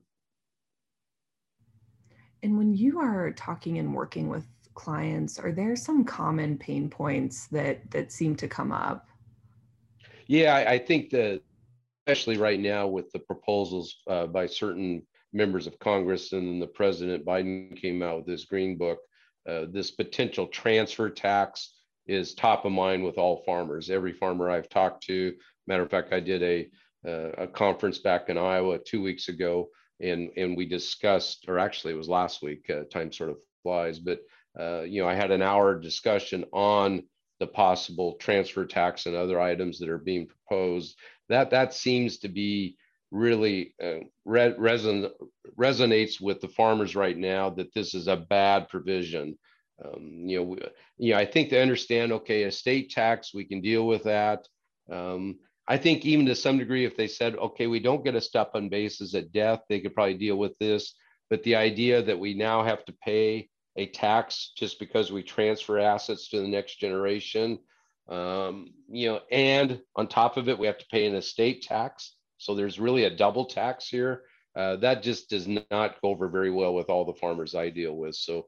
And 2.42 2.58
when 2.58 2.74
you 2.74 3.00
are 3.00 3.32
talking 3.32 3.78
and 3.78 3.94
working 3.94 4.28
with 4.28 4.44
clients, 4.74 5.38
are 5.38 5.52
there 5.52 5.74
some 5.74 6.04
common 6.04 6.58
pain 6.58 6.88
points 6.88 7.46
that 7.48 7.90
that 7.90 8.12
seem 8.12 8.36
to 8.36 8.48
come 8.48 8.72
up? 8.72 9.08
Yeah, 10.26 10.54
I, 10.54 10.72
I 10.72 10.78
think 10.78 11.10
that 11.10 11.42
especially 12.06 12.36
right 12.36 12.60
now 12.60 12.86
with 12.86 13.10
the 13.10 13.18
proposals 13.18 13.96
uh, 14.06 14.26
by 14.26 14.46
certain 14.46 15.02
members 15.32 15.66
of 15.66 15.78
Congress 15.80 16.32
and 16.32 16.46
then 16.46 16.60
the 16.60 16.66
President 16.66 17.26
Biden 17.26 17.76
came 17.76 18.00
out 18.00 18.18
with 18.18 18.26
this 18.26 18.44
green 18.44 18.78
book, 18.78 18.98
uh, 19.48 19.64
this 19.72 19.90
potential 19.90 20.46
transfer 20.46 21.10
tax 21.10 21.74
is 22.06 22.34
top 22.34 22.64
of 22.64 22.70
mind 22.70 23.04
with 23.04 23.18
all 23.18 23.42
farmers. 23.44 23.90
Every 23.90 24.12
farmer 24.12 24.48
I've 24.48 24.68
talked 24.68 25.04
to, 25.06 25.34
matter 25.66 25.82
of 25.82 25.90
fact, 25.90 26.12
I 26.12 26.20
did 26.20 26.42
a 26.42 26.68
uh, 27.06 27.32
a 27.38 27.46
conference 27.46 27.98
back 27.98 28.28
in 28.28 28.38
Iowa 28.38 28.78
two 28.78 29.02
weeks 29.02 29.28
ago 29.28 29.68
and 30.00 30.30
and 30.36 30.56
we 30.56 30.66
discussed, 30.66 31.44
or 31.48 31.58
actually 31.58 31.94
it 31.94 31.96
was 31.96 32.08
last 32.08 32.42
week. 32.42 32.70
Uh, 32.70 32.84
time 32.84 33.12
sort 33.12 33.30
of 33.30 33.36
flies, 33.62 33.98
but 33.98 34.20
uh, 34.58 34.82
you 34.82 35.02
know 35.02 35.08
I 35.08 35.14
had 35.14 35.30
an 35.32 35.42
hour 35.42 35.78
discussion 35.78 36.44
on 36.52 37.02
the 37.38 37.46
possible 37.46 38.14
transfer 38.14 38.64
tax 38.64 39.06
and 39.06 39.14
other 39.14 39.40
items 39.40 39.78
that 39.78 39.88
are 39.88 39.98
being 39.98 40.26
proposed. 40.26 40.96
That 41.28 41.50
that 41.50 41.74
seems 41.74 42.18
to 42.18 42.28
be 42.28 42.76
really 43.10 43.74
uh, 43.82 44.00
re- 44.24 44.54
reson- 44.54 45.10
resonates 45.58 46.20
with 46.20 46.40
the 46.40 46.48
farmers 46.48 46.96
right 46.96 47.16
now 47.16 47.50
that 47.50 47.72
this 47.74 47.94
is 47.94 48.08
a 48.08 48.16
bad 48.16 48.68
provision. 48.68 49.38
Um, 49.84 50.24
you 50.26 50.38
know, 50.38 50.42
we, 50.44 50.58
you 50.98 51.12
know, 51.12 51.18
I 51.18 51.26
think 51.26 51.50
they 51.50 51.60
understand. 51.60 52.12
Okay, 52.12 52.42
estate 52.42 52.90
tax, 52.90 53.34
we 53.34 53.44
can 53.44 53.60
deal 53.60 53.86
with 53.86 54.04
that. 54.04 54.46
Um, 54.90 55.38
I 55.68 55.76
think 55.76 56.04
even 56.04 56.26
to 56.26 56.34
some 56.34 56.58
degree, 56.58 56.84
if 56.84 56.96
they 56.96 57.08
said, 57.08 57.34
okay, 57.36 57.66
we 57.66 57.80
don't 57.80 58.04
get 58.04 58.14
a 58.14 58.20
step 58.20 58.52
up 58.54 58.70
basis 58.70 59.14
at 59.14 59.32
death, 59.32 59.62
they 59.68 59.80
could 59.80 59.94
probably 59.94 60.14
deal 60.14 60.36
with 60.36 60.56
this. 60.58 60.94
But 61.28 61.42
the 61.42 61.56
idea 61.56 62.02
that 62.02 62.18
we 62.18 62.34
now 62.34 62.62
have 62.62 62.84
to 62.84 62.94
pay 63.04 63.48
a 63.76 63.86
tax 63.86 64.52
just 64.56 64.78
because 64.78 65.12
we 65.12 65.22
transfer 65.22 65.78
assets 65.78 66.28
to 66.28 66.40
the 66.40 66.48
next 66.48 66.80
generation, 66.80 67.58
um, 68.08 68.72
you 68.88 69.08
know, 69.08 69.20
and 69.30 69.80
on 69.96 70.06
top 70.06 70.36
of 70.36 70.48
it, 70.48 70.58
we 70.58 70.66
have 70.66 70.78
to 70.78 70.86
pay 70.90 71.06
an 71.06 71.14
estate 71.14 71.62
tax. 71.62 72.14
So 72.38 72.54
there's 72.54 72.78
really 72.78 73.04
a 73.04 73.16
double 73.16 73.44
tax 73.44 73.88
here. 73.88 74.22
Uh, 74.54 74.76
that 74.76 75.02
just 75.02 75.28
does 75.28 75.46
not 75.46 76.00
go 76.00 76.08
over 76.08 76.28
very 76.28 76.50
well 76.50 76.74
with 76.74 76.88
all 76.88 77.04
the 77.04 77.12
farmers 77.14 77.54
I 77.54 77.68
deal 77.68 77.94
with. 77.96 78.14
So 78.14 78.46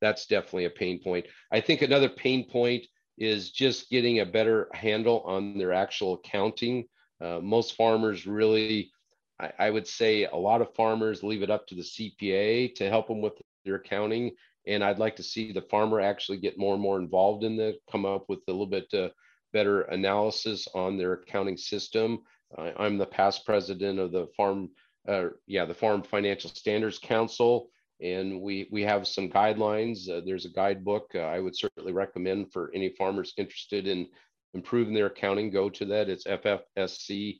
that's 0.00 0.26
definitely 0.26 0.64
a 0.64 0.70
pain 0.70 1.00
point. 1.02 1.26
I 1.52 1.60
think 1.60 1.82
another 1.82 2.08
pain 2.08 2.48
point 2.48 2.86
is 3.18 3.50
just 3.50 3.90
getting 3.90 4.20
a 4.20 4.26
better 4.26 4.68
handle 4.72 5.20
on 5.26 5.58
their 5.58 5.72
actual 5.72 6.14
accounting. 6.14 6.86
Uh, 7.20 7.40
most 7.42 7.76
farmers 7.76 8.26
really, 8.26 8.90
I, 9.38 9.52
I, 9.58 9.70
would 9.70 9.86
say 9.86 10.24
a 10.24 10.36
lot 10.36 10.62
of 10.62 10.74
farmers 10.74 11.22
leave 11.22 11.42
it 11.42 11.50
up 11.50 11.66
to 11.66 11.74
the 11.74 11.82
CPA 11.82 12.74
to 12.76 12.88
help 12.88 13.08
them 13.08 13.20
with 13.20 13.34
their 13.66 13.74
accounting. 13.74 14.30
And 14.66 14.84
I'd 14.84 14.98
like 14.98 15.16
to 15.16 15.22
see 15.22 15.52
the 15.52 15.62
farmer 15.62 16.00
actually 16.00 16.38
get 16.38 16.58
more 16.58 16.74
and 16.74 16.82
more 16.82 16.98
involved 16.98 17.44
in 17.44 17.56
the, 17.56 17.78
come 17.90 18.04
up 18.04 18.26
with 18.28 18.40
a 18.48 18.52
little 18.52 18.66
bit 18.66 18.92
uh, 18.92 19.08
better 19.52 19.82
analysis 19.82 20.68
on 20.74 20.96
their 20.96 21.14
accounting 21.14 21.56
system. 21.56 22.20
Uh, 22.56 22.70
I'm 22.76 22.98
the 22.98 23.06
past 23.06 23.46
president 23.46 23.98
of 23.98 24.12
the 24.12 24.26
farm, 24.36 24.70
uh, 25.08 25.28
yeah, 25.46 25.64
the 25.64 25.74
Farm 25.74 26.02
Financial 26.02 26.50
Standards 26.50 26.98
Council 26.98 27.70
and 28.00 28.40
we 28.40 28.66
we 28.70 28.82
have 28.82 29.06
some 29.06 29.28
guidelines. 29.28 30.08
Uh, 30.08 30.22
there's 30.24 30.46
a 30.46 30.50
guidebook 30.50 31.10
uh, 31.14 31.20
I 31.20 31.38
would 31.40 31.56
certainly 31.56 31.92
recommend 31.92 32.52
for 32.52 32.70
any 32.74 32.88
farmers 32.90 33.34
interested 33.36 33.86
in 33.86 34.08
improving 34.54 34.94
their 34.94 35.06
accounting. 35.06 35.50
Go 35.50 35.68
to 35.70 35.84
that. 35.86 36.08
It's 36.08 36.24
ffsc.org. 36.24 37.38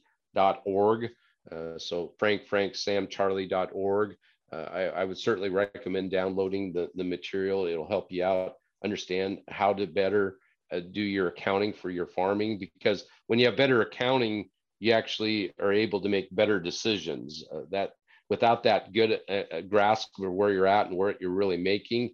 Uh, 1.50 1.78
so 1.78 2.12
Frank 2.18 2.46
Frank 2.46 2.76
Sam 2.76 3.06
Charlie.org. 3.08 4.16
Uh, 4.52 4.56
I, 4.56 4.82
I 4.82 5.04
would 5.04 5.18
certainly 5.18 5.50
recommend 5.50 6.10
downloading 6.10 6.72
the, 6.72 6.90
the 6.94 7.04
material. 7.04 7.66
It'll 7.66 7.88
help 7.88 8.10
you 8.10 8.24
out 8.24 8.54
understand 8.84 9.38
how 9.48 9.72
to 9.74 9.86
better 9.86 10.36
uh, 10.72 10.80
do 10.92 11.02
your 11.02 11.28
accounting 11.28 11.72
for 11.72 11.90
your 11.90 12.06
farming 12.06 12.58
because 12.58 13.04
when 13.26 13.38
you 13.38 13.46
have 13.46 13.56
better 13.56 13.82
accounting, 13.82 14.48
you 14.78 14.92
actually 14.92 15.52
are 15.60 15.72
able 15.72 16.00
to 16.00 16.08
make 16.08 16.34
better 16.34 16.58
decisions. 16.58 17.44
Uh, 17.52 17.60
that 17.70 17.90
without 18.28 18.62
that 18.62 18.92
good 18.92 19.20
uh, 19.28 19.42
uh, 19.52 19.60
grasp 19.60 20.08
of 20.20 20.32
where 20.32 20.50
you're 20.50 20.66
at 20.66 20.86
and 20.86 20.96
what 20.96 21.20
you're 21.20 21.30
really 21.30 21.56
making, 21.56 22.10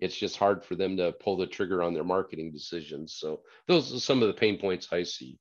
it's 0.00 0.16
just 0.16 0.36
hard 0.36 0.64
for 0.64 0.76
them 0.76 0.96
to 0.96 1.12
pull 1.20 1.36
the 1.36 1.46
trigger 1.46 1.82
on 1.82 1.94
their 1.94 2.04
marketing 2.04 2.52
decisions. 2.52 3.16
So 3.18 3.40
those 3.66 3.94
are 3.94 4.00
some 4.00 4.22
of 4.22 4.28
the 4.28 4.34
pain 4.34 4.58
points 4.58 4.88
I 4.92 5.02
see. 5.02 5.38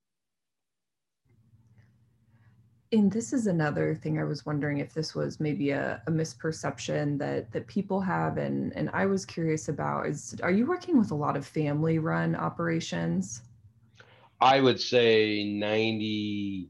And 2.92 3.12
this 3.12 3.34
is 3.34 3.48
another 3.48 3.96
thing 3.96 4.20
I 4.20 4.24
was 4.24 4.46
wondering 4.46 4.78
if 4.78 4.94
this 4.94 5.16
was 5.16 5.40
maybe 5.40 5.72
a, 5.72 6.02
a 6.08 6.12
misperception 6.12 7.18
that 7.20 7.52
that 7.52 7.68
people 7.68 8.00
have, 8.02 8.38
and 8.38 8.76
and 8.76 8.90
I 8.94 9.06
was 9.06 9.26
curious 9.26 9.70
about 9.70 10.08
is 10.08 10.36
are 10.44 10.52
you 10.52 10.66
working 10.66 10.98
with 11.00 11.12
a 11.12 11.16
lot 11.16 11.36
of 11.36 11.46
family 11.46 12.00
run 12.00 12.36
operations? 12.36 13.42
I 14.40 14.60
would 14.60 14.80
say 14.80 15.44
90 15.46 16.70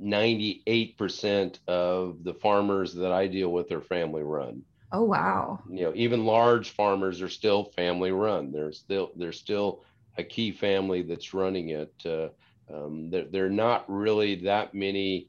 98% 0.00 1.58
of 1.66 2.22
the 2.22 2.34
farmers 2.34 2.94
that 2.94 3.12
I 3.12 3.26
deal 3.26 3.50
with 3.50 3.72
are 3.72 3.80
family 3.80 4.22
run. 4.22 4.62
Oh 4.92 5.04
wow. 5.04 5.60
You 5.70 5.84
know, 5.84 5.92
even 5.94 6.24
large 6.24 6.70
farmers 6.70 7.22
are 7.22 7.28
still 7.28 7.64
family 7.64 8.12
run. 8.12 8.52
There's 8.52 8.78
still 8.78 9.10
there's 9.16 9.38
still 9.38 9.82
a 10.18 10.24
key 10.24 10.52
family 10.52 11.02
that's 11.02 11.34
running 11.34 11.70
it. 11.70 11.92
Uh, 12.04 12.28
um, 12.72 13.10
there, 13.10 13.24
there 13.30 13.46
are 13.46 13.50
not 13.50 13.84
really 13.88 14.36
that 14.44 14.74
many 14.74 15.28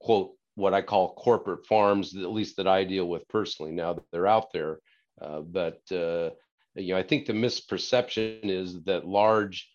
quote 0.00 0.32
what 0.54 0.74
I 0.74 0.82
call 0.82 1.14
corporate 1.14 1.66
farms, 1.66 2.16
at 2.16 2.32
least 2.32 2.56
that 2.56 2.66
I 2.66 2.82
deal 2.84 3.08
with 3.08 3.28
personally. 3.28 3.72
Now 3.72 3.92
that 3.94 4.04
they're 4.10 4.26
out 4.26 4.52
there, 4.52 4.80
uh, 5.20 5.40
but 5.40 5.80
uh, 5.92 6.30
you 6.74 6.94
know, 6.94 6.98
I 6.98 7.02
think 7.02 7.26
the 7.26 7.32
misperception 7.32 8.50
is 8.50 8.82
that 8.84 9.06
large 9.06 9.70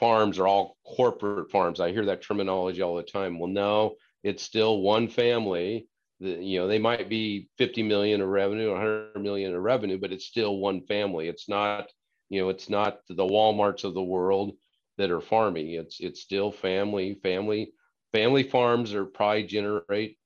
farms 0.00 0.38
are 0.38 0.46
all 0.46 0.76
corporate 0.84 1.50
farms. 1.50 1.80
I 1.80 1.92
hear 1.92 2.06
that 2.06 2.22
terminology 2.22 2.82
all 2.82 2.96
the 2.96 3.02
time. 3.02 3.38
Well, 3.38 3.50
no, 3.50 3.94
it's 4.22 4.42
still 4.42 4.80
one 4.80 5.08
family. 5.08 5.88
The, 6.20 6.30
you 6.30 6.58
know, 6.58 6.68
they 6.68 6.78
might 6.78 7.08
be 7.08 7.48
50 7.58 7.82
million 7.82 8.20
of 8.20 8.28
revenue, 8.28 8.72
100 8.72 9.20
million 9.20 9.54
of 9.54 9.62
revenue, 9.62 9.98
but 9.98 10.12
it's 10.12 10.26
still 10.26 10.56
one 10.58 10.86
family. 10.86 11.28
It's 11.28 11.48
not, 11.48 11.90
you 12.30 12.40
know, 12.40 12.48
it's 12.48 12.68
not 12.68 13.00
the 13.08 13.24
Walmarts 13.24 13.84
of 13.84 13.94
the 13.94 14.02
world 14.02 14.52
that 14.98 15.10
are 15.10 15.20
farming. 15.20 15.70
It's 15.70 16.00
it's 16.00 16.20
still 16.20 16.52
family. 16.52 17.18
Family 17.22 17.72
family 18.12 18.44
farms 18.44 18.94
are 18.94 19.04
probably 19.04 19.42
generate 19.42 20.16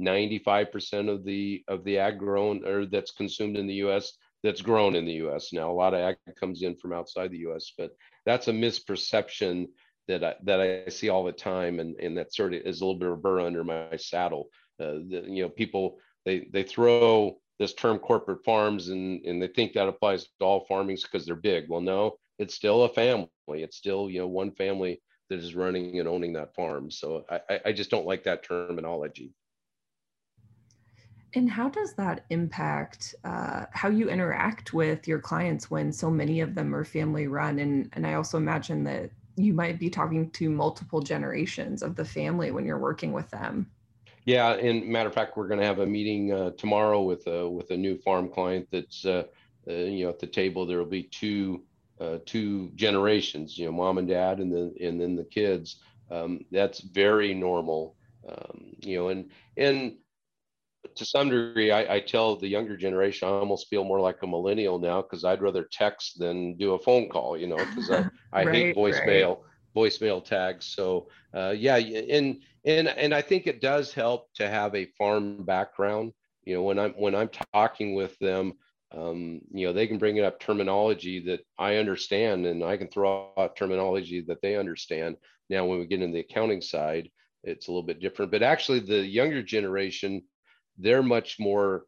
95% 0.00 1.08
of 1.08 1.24
the 1.24 1.62
of 1.68 1.84
the 1.84 1.98
ag 1.98 2.18
grown 2.18 2.66
or 2.66 2.86
that's 2.86 3.12
consumed 3.12 3.56
in 3.56 3.66
the 3.66 3.74
U.S. 3.74 4.14
that's 4.42 4.62
grown 4.62 4.96
in 4.96 5.04
the 5.04 5.12
U.S. 5.24 5.52
Now 5.52 5.70
a 5.70 5.72
lot 5.72 5.94
of 5.94 6.00
ag 6.00 6.16
comes 6.38 6.62
in 6.62 6.76
from 6.76 6.92
outside 6.92 7.30
the 7.30 7.38
U.S., 7.38 7.72
but 7.76 7.90
that's 8.26 8.48
a 8.48 8.52
misperception 8.52 9.68
that 10.08 10.24
I, 10.24 10.34
that 10.42 10.60
I 10.60 10.88
see 10.90 11.08
all 11.08 11.24
the 11.24 11.32
time, 11.32 11.80
and 11.80 11.96
and 11.96 12.16
that 12.18 12.34
sort 12.34 12.54
of 12.54 12.62
is 12.62 12.80
a 12.80 12.84
little 12.84 12.98
bit 12.98 13.08
of 13.08 13.14
a 13.14 13.20
burr 13.20 13.40
under 13.40 13.64
my 13.64 13.96
saddle. 13.96 14.48
Uh, 14.80 15.00
the, 15.08 15.24
you 15.28 15.42
know, 15.42 15.48
people 15.48 15.98
they 16.24 16.48
they 16.52 16.62
throw 16.62 17.38
this 17.58 17.74
term 17.74 17.98
corporate 17.98 18.44
farms 18.44 18.88
and 18.88 19.24
and 19.24 19.40
they 19.40 19.48
think 19.48 19.72
that 19.72 19.88
applies 19.88 20.24
to 20.24 20.44
all 20.44 20.66
farmings 20.66 21.04
because 21.04 21.24
they're 21.24 21.36
big. 21.36 21.66
Well, 21.68 21.80
no, 21.80 22.16
it's 22.38 22.54
still 22.54 22.84
a 22.84 22.88
family. 22.88 23.28
It's 23.48 23.76
still 23.76 24.10
you 24.10 24.20
know 24.20 24.28
one 24.28 24.52
family 24.52 25.00
that 25.30 25.38
is 25.38 25.54
running 25.54 25.98
and 25.98 26.08
owning 26.08 26.32
that 26.34 26.54
farm. 26.54 26.90
So 26.90 27.24
I 27.48 27.60
I 27.66 27.72
just 27.72 27.90
don't 27.90 28.06
like 28.06 28.24
that 28.24 28.42
terminology. 28.42 29.32
And 31.36 31.50
how 31.50 31.68
does 31.68 31.94
that 31.94 32.24
impact 32.30 33.14
uh, 33.24 33.66
how 33.72 33.88
you 33.88 34.08
interact 34.08 34.72
with 34.72 35.08
your 35.08 35.18
clients 35.18 35.68
when 35.70 35.92
so 35.92 36.08
many 36.10 36.40
of 36.40 36.54
them 36.54 36.74
are 36.74 36.84
family 36.84 37.26
run? 37.26 37.58
And, 37.58 37.90
and 37.94 38.06
I 38.06 38.14
also 38.14 38.38
imagine 38.38 38.84
that 38.84 39.10
you 39.36 39.52
might 39.52 39.80
be 39.80 39.90
talking 39.90 40.30
to 40.30 40.48
multiple 40.48 41.00
generations 41.00 41.82
of 41.82 41.96
the 41.96 42.04
family 42.04 42.52
when 42.52 42.64
you're 42.64 42.78
working 42.78 43.12
with 43.12 43.28
them. 43.30 43.68
Yeah, 44.26 44.52
and 44.52 44.86
matter 44.86 45.08
of 45.08 45.14
fact, 45.14 45.36
we're 45.36 45.48
going 45.48 45.60
to 45.60 45.66
have 45.66 45.80
a 45.80 45.86
meeting 45.86 46.32
uh, 46.32 46.50
tomorrow 46.56 47.02
with 47.02 47.26
a 47.26 47.48
with 47.48 47.70
a 47.72 47.76
new 47.76 47.98
farm 47.98 48.28
client 48.28 48.68
that's 48.70 49.04
uh, 49.04 49.24
uh, 49.68 49.72
you 49.72 50.04
know 50.04 50.10
at 50.10 50.18
the 50.18 50.26
table. 50.26 50.64
There 50.64 50.78
will 50.78 50.86
be 50.86 51.02
two 51.02 51.64
uh, 52.00 52.18
two 52.26 52.70
generations, 52.74 53.56
you 53.58 53.66
know, 53.66 53.72
mom 53.72 53.98
and 53.98 54.08
dad, 54.08 54.38
and 54.40 54.52
then 54.52 54.74
and 54.80 55.00
then 55.00 55.16
the 55.16 55.24
kids. 55.24 55.80
Um, 56.10 56.44
that's 56.50 56.80
very 56.80 57.32
normal, 57.32 57.96
um, 58.28 58.74
you 58.80 58.98
know, 58.98 59.08
and 59.08 59.30
and 59.56 59.96
to 60.96 61.04
some 61.04 61.30
degree, 61.30 61.70
I, 61.70 61.96
I, 61.96 62.00
tell 62.00 62.36
the 62.36 62.48
younger 62.48 62.76
generation 62.76 63.26
I 63.26 63.32
almost 63.32 63.68
feel 63.68 63.84
more 63.84 64.00
like 64.00 64.22
a 64.22 64.26
millennial 64.26 64.78
now 64.78 65.02
because 65.02 65.24
I'd 65.24 65.42
rather 65.42 65.68
text 65.70 66.18
than 66.18 66.56
do 66.56 66.74
a 66.74 66.78
phone 66.78 67.08
call, 67.08 67.36
you 67.36 67.46
know, 67.46 67.56
because 67.56 67.90
I, 67.90 68.08
I 68.32 68.44
right, 68.44 68.54
hate 68.54 68.76
voicemail 68.76 69.38
right. 69.38 69.38
voicemail 69.74 70.24
tags. 70.24 70.66
So 70.66 71.08
uh, 71.34 71.54
yeah, 71.56 71.76
and 71.76 72.42
and 72.64 72.88
and 72.88 73.14
I 73.14 73.22
think 73.22 73.46
it 73.46 73.60
does 73.60 73.92
help 73.92 74.32
to 74.34 74.48
have 74.48 74.74
a 74.74 74.86
farm 74.98 75.44
background. 75.44 76.12
You 76.44 76.56
know, 76.56 76.62
when 76.62 76.78
I'm 76.78 76.92
when 76.92 77.14
I'm 77.14 77.30
talking 77.52 77.94
with 77.94 78.18
them, 78.18 78.54
um, 78.96 79.40
you 79.50 79.66
know, 79.66 79.72
they 79.72 79.86
can 79.86 79.98
bring 79.98 80.20
up 80.20 80.40
terminology 80.40 81.20
that 81.26 81.40
I 81.58 81.76
understand, 81.76 82.46
and 82.46 82.62
I 82.62 82.76
can 82.76 82.88
throw 82.88 83.30
out 83.36 83.56
terminology 83.56 84.20
that 84.28 84.40
they 84.42 84.56
understand. 84.56 85.16
Now, 85.50 85.66
when 85.66 85.78
we 85.78 85.86
get 85.86 86.02
in 86.02 86.12
the 86.12 86.20
accounting 86.20 86.60
side, 86.60 87.10
it's 87.42 87.68
a 87.68 87.70
little 87.70 87.86
bit 87.86 88.00
different. 88.00 88.30
But 88.30 88.42
actually, 88.42 88.80
the 88.80 89.04
younger 89.04 89.42
generation 89.42 90.22
they're 90.78 91.02
much 91.02 91.38
more 91.38 91.84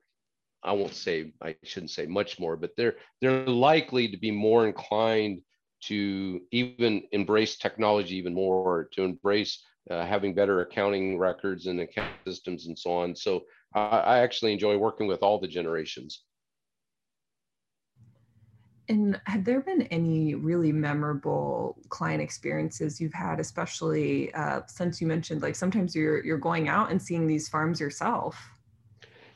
i 0.62 0.72
won't 0.72 0.94
say 0.94 1.32
i 1.42 1.54
shouldn't 1.64 1.90
say 1.90 2.06
much 2.06 2.38
more 2.38 2.56
but 2.56 2.70
they're 2.76 2.96
they're 3.20 3.46
likely 3.46 4.08
to 4.08 4.16
be 4.16 4.30
more 4.30 4.66
inclined 4.66 5.40
to 5.82 6.40
even 6.52 7.02
embrace 7.12 7.56
technology 7.56 8.16
even 8.16 8.34
more 8.34 8.88
to 8.92 9.02
embrace 9.02 9.62
uh, 9.90 10.04
having 10.04 10.34
better 10.34 10.62
accounting 10.62 11.16
records 11.16 11.66
and 11.66 11.80
account 11.80 12.10
systems 12.26 12.66
and 12.66 12.78
so 12.78 12.92
on 12.92 13.14
so 13.14 13.42
I, 13.75 13.80
I 13.80 14.18
actually 14.18 14.52
enjoy 14.52 14.76
working 14.76 15.06
with 15.06 15.22
all 15.22 15.38
the 15.38 15.48
generations 15.48 16.22
and 18.88 19.21
have 19.25 19.45
there 19.45 19.61
been 19.61 19.83
any 19.83 20.35
really 20.35 20.73
memorable 20.73 21.76
client 21.88 22.23
experiences 22.23 23.00
you've 23.00 23.12
had, 23.12 23.40
especially 23.40 24.33
uh, 24.35 24.61
since 24.66 25.00
you 25.00 25.07
mentioned 25.07 25.43
like 25.43 25.57
sometimes 25.57 25.95
you're 25.95 26.25
you're 26.25 26.38
going 26.38 26.69
out 26.69 26.90
and 26.90 27.00
seeing 27.00 27.26
these 27.26 27.49
farms 27.49 27.81
yourself? 27.81 28.38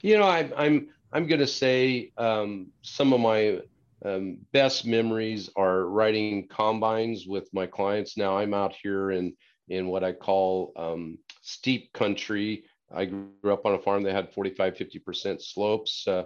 You 0.02 0.18
know, 0.18 0.24
I, 0.24 0.50
I'm 0.56 0.88
I'm 1.12 1.26
going 1.26 1.40
to 1.40 1.46
say 1.46 2.12
um, 2.16 2.68
some 2.82 3.12
of 3.12 3.20
my 3.20 3.60
um, 4.04 4.38
best 4.52 4.86
memories 4.86 5.50
are 5.56 5.86
riding 5.86 6.48
combines 6.48 7.26
with 7.26 7.48
my 7.52 7.66
clients. 7.66 8.16
Now 8.16 8.38
I'm 8.38 8.54
out 8.54 8.74
here 8.82 9.10
in 9.10 9.34
in 9.68 9.86
what 9.86 10.04
I 10.04 10.12
call 10.12 10.72
um, 10.76 11.18
steep 11.42 11.92
country. 11.92 12.64
I 12.92 13.04
grew 13.04 13.52
up 13.52 13.66
on 13.66 13.74
a 13.74 13.78
farm 13.78 14.02
that 14.02 14.14
had 14.14 14.32
45, 14.32 14.74
50% 14.74 15.40
slopes. 15.40 16.08
Uh, 16.08 16.24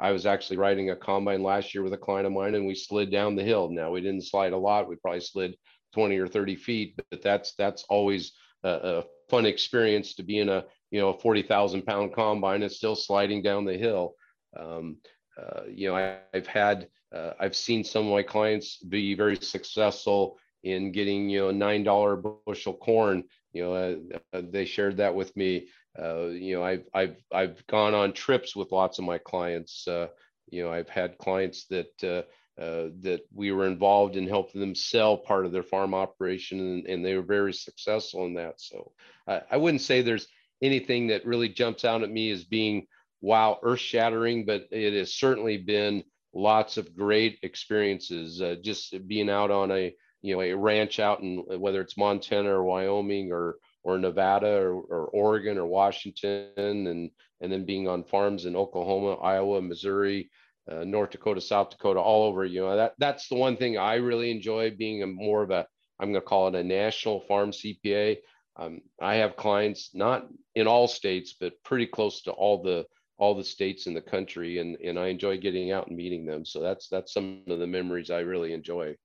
I 0.00 0.12
was 0.12 0.26
actually 0.26 0.56
riding 0.56 0.90
a 0.90 0.96
combine 0.96 1.42
last 1.42 1.74
year 1.74 1.82
with 1.82 1.92
a 1.92 1.98
client 1.98 2.26
of 2.26 2.32
mine, 2.32 2.54
and 2.54 2.66
we 2.66 2.74
slid 2.74 3.10
down 3.10 3.36
the 3.36 3.44
hill. 3.44 3.70
Now 3.70 3.90
we 3.90 4.00
didn't 4.00 4.26
slide 4.26 4.52
a 4.52 4.58
lot; 4.58 4.88
we 4.88 4.96
probably 4.96 5.20
slid 5.20 5.56
20 5.94 6.18
or 6.18 6.26
30 6.26 6.56
feet, 6.56 7.00
but 7.10 7.22
that's 7.22 7.54
that's 7.54 7.84
always 7.88 8.32
a, 8.64 8.68
a 8.68 9.04
fun 9.30 9.46
experience 9.46 10.14
to 10.14 10.22
be 10.22 10.38
in 10.38 10.48
a 10.48 10.64
you 10.90 11.00
know 11.00 11.10
a 11.10 11.18
40,000 11.18 11.82
pound 11.82 12.14
combine 12.14 12.62
and 12.62 12.72
still 12.72 12.96
sliding 12.96 13.42
down 13.42 13.64
the 13.64 13.76
hill. 13.76 14.14
Um, 14.58 14.98
uh, 15.40 15.62
you 15.68 15.88
know, 15.88 15.96
I, 15.96 16.18
have 16.32 16.46
had 16.46 16.88
uh, 17.14 17.32
I've 17.40 17.56
seen 17.56 17.84
some 17.84 18.06
of 18.06 18.12
my 18.12 18.22
clients 18.22 18.78
be 18.78 19.14
very 19.14 19.36
successful 19.36 20.38
in 20.62 20.92
getting 20.92 21.28
you 21.28 21.40
know 21.40 21.50
nine 21.50 21.84
dollar 21.84 22.16
bushel 22.16 22.74
corn. 22.74 23.24
You 23.54 23.62
know, 23.62 23.74
uh, 23.74 24.18
uh 24.36 24.42
they 24.50 24.66
shared 24.66 24.98
that 24.98 25.14
with 25.14 25.34
me. 25.36 25.68
Uh, 25.98 26.26
you 26.26 26.56
know, 26.56 26.62
I've 26.62 26.84
I've 26.92 27.16
I've 27.32 27.66
gone 27.66 27.94
on 27.94 28.12
trips 28.12 28.54
with 28.54 28.72
lots 28.72 28.98
of 28.98 29.04
my 29.04 29.18
clients. 29.18 29.88
Uh, 29.88 30.08
you 30.50 30.62
know, 30.62 30.70
I've 30.70 30.90
had 30.90 31.16
clients 31.16 31.66
that 31.68 32.04
uh, 32.04 32.22
that 32.58 33.22
we 33.32 33.52
were 33.52 33.66
involved 33.66 34.16
in 34.16 34.28
helping 34.28 34.60
them 34.60 34.74
sell 34.74 35.16
part 35.16 35.46
of 35.46 35.52
their 35.52 35.62
farm 35.62 35.94
operation 35.94 36.60
and, 36.60 36.86
and 36.86 37.04
they 37.04 37.14
were 37.16 37.22
very 37.22 37.52
successful 37.52 38.26
in 38.26 38.34
that 38.34 38.60
so 38.60 38.92
I, 39.26 39.42
I, 39.50 39.56
wouldn't 39.56 39.80
say 39.80 40.02
there's 40.02 40.28
anything 40.62 41.08
that 41.08 41.26
really 41.26 41.48
jumps 41.48 41.84
out 41.84 42.04
at 42.04 42.10
me 42.10 42.30
as 42.30 42.44
being 42.44 42.86
wow, 43.24 43.58
earth 43.62 43.80
shattering, 43.80 44.44
but 44.44 44.68
it 44.70 44.92
has 44.92 45.14
certainly 45.14 45.56
been 45.56 46.04
lots 46.34 46.76
of 46.76 46.94
great 46.94 47.38
experiences. 47.42 48.42
Uh, 48.42 48.56
just 48.62 48.94
being 49.08 49.30
out 49.30 49.50
on 49.50 49.70
a 49.72 49.94
you 50.24 50.34
know 50.34 50.40
a 50.40 50.54
ranch 50.54 50.98
out 51.00 51.20
in 51.20 51.44
whether 51.60 51.82
it's 51.82 51.98
Montana 51.98 52.48
or 52.48 52.64
Wyoming 52.64 53.30
or 53.30 53.56
or 53.82 53.98
Nevada 53.98 54.56
or, 54.56 54.80
or 54.80 55.06
Oregon 55.08 55.58
or 55.58 55.66
Washington, 55.66 56.48
and 56.86 57.10
and 57.42 57.52
then 57.52 57.66
being 57.66 57.86
on 57.86 58.04
farms 58.04 58.46
in 58.46 58.56
Oklahoma, 58.56 59.16
Iowa, 59.16 59.60
Missouri, 59.60 60.30
uh, 60.70 60.82
North 60.84 61.10
Dakota, 61.10 61.42
South 61.42 61.70
Dakota, 61.70 62.00
all 62.00 62.24
over. 62.24 62.42
You 62.46 62.62
know 62.62 62.76
that 62.76 62.94
that's 62.98 63.28
the 63.28 63.34
one 63.36 63.58
thing 63.58 63.76
I 63.76 63.96
really 63.96 64.30
enjoy 64.30 64.70
being 64.70 65.02
a 65.02 65.06
more 65.06 65.42
of 65.42 65.50
a 65.50 65.66
I'm 66.00 66.10
going 66.10 66.22
to 66.22 66.26
call 66.26 66.48
it 66.48 66.54
a 66.54 66.64
national 66.64 67.20
farm 67.28 67.50
CPA. 67.50 68.16
Um, 68.56 68.80
I 69.02 69.16
have 69.16 69.36
clients 69.36 69.90
not 69.94 70.26
in 70.54 70.66
all 70.66 70.88
states, 70.88 71.34
but 71.38 71.62
pretty 71.64 71.86
close 71.86 72.22
to 72.22 72.32
all 72.32 72.62
the 72.62 72.86
all 73.18 73.34
the 73.34 73.44
states 73.44 73.86
in 73.86 73.92
the 73.92 74.00
country, 74.00 74.58
and 74.58 74.76
and 74.76 74.98
I 74.98 75.08
enjoy 75.08 75.36
getting 75.36 75.70
out 75.70 75.88
and 75.88 75.96
meeting 75.98 76.24
them. 76.24 76.46
So 76.46 76.60
that's 76.60 76.88
that's 76.88 77.12
some 77.12 77.42
of 77.46 77.58
the 77.58 77.66
memories 77.66 78.10
I 78.10 78.20
really 78.20 78.54
enjoy. 78.54 78.96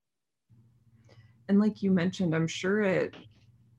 And 1.50 1.58
like 1.58 1.82
you 1.82 1.90
mentioned, 1.90 2.32
I'm 2.32 2.46
sure 2.46 2.82
it 2.82 3.16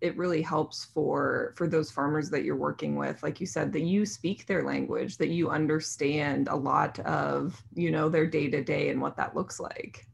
it 0.01 0.17
really 0.17 0.41
helps 0.41 0.85
for 0.93 1.53
for 1.55 1.67
those 1.67 1.89
farmers 1.89 2.29
that 2.31 2.43
you're 2.43 2.55
working 2.55 2.95
with 2.95 3.21
like 3.21 3.39
you 3.39 3.45
said 3.45 3.71
that 3.71 3.83
you 3.83 4.03
speak 4.03 4.47
their 4.47 4.63
language 4.63 5.15
that 5.17 5.29
you 5.29 5.51
understand 5.51 6.47
a 6.47 6.55
lot 6.55 6.97
of 7.01 7.63
you 7.75 7.91
know 7.91 8.09
their 8.09 8.25
day 8.25 8.49
to 8.49 8.63
day 8.63 8.89
and 8.89 8.99
what 8.99 9.15
that 9.15 9.35
looks 9.35 9.59
like 9.59 10.07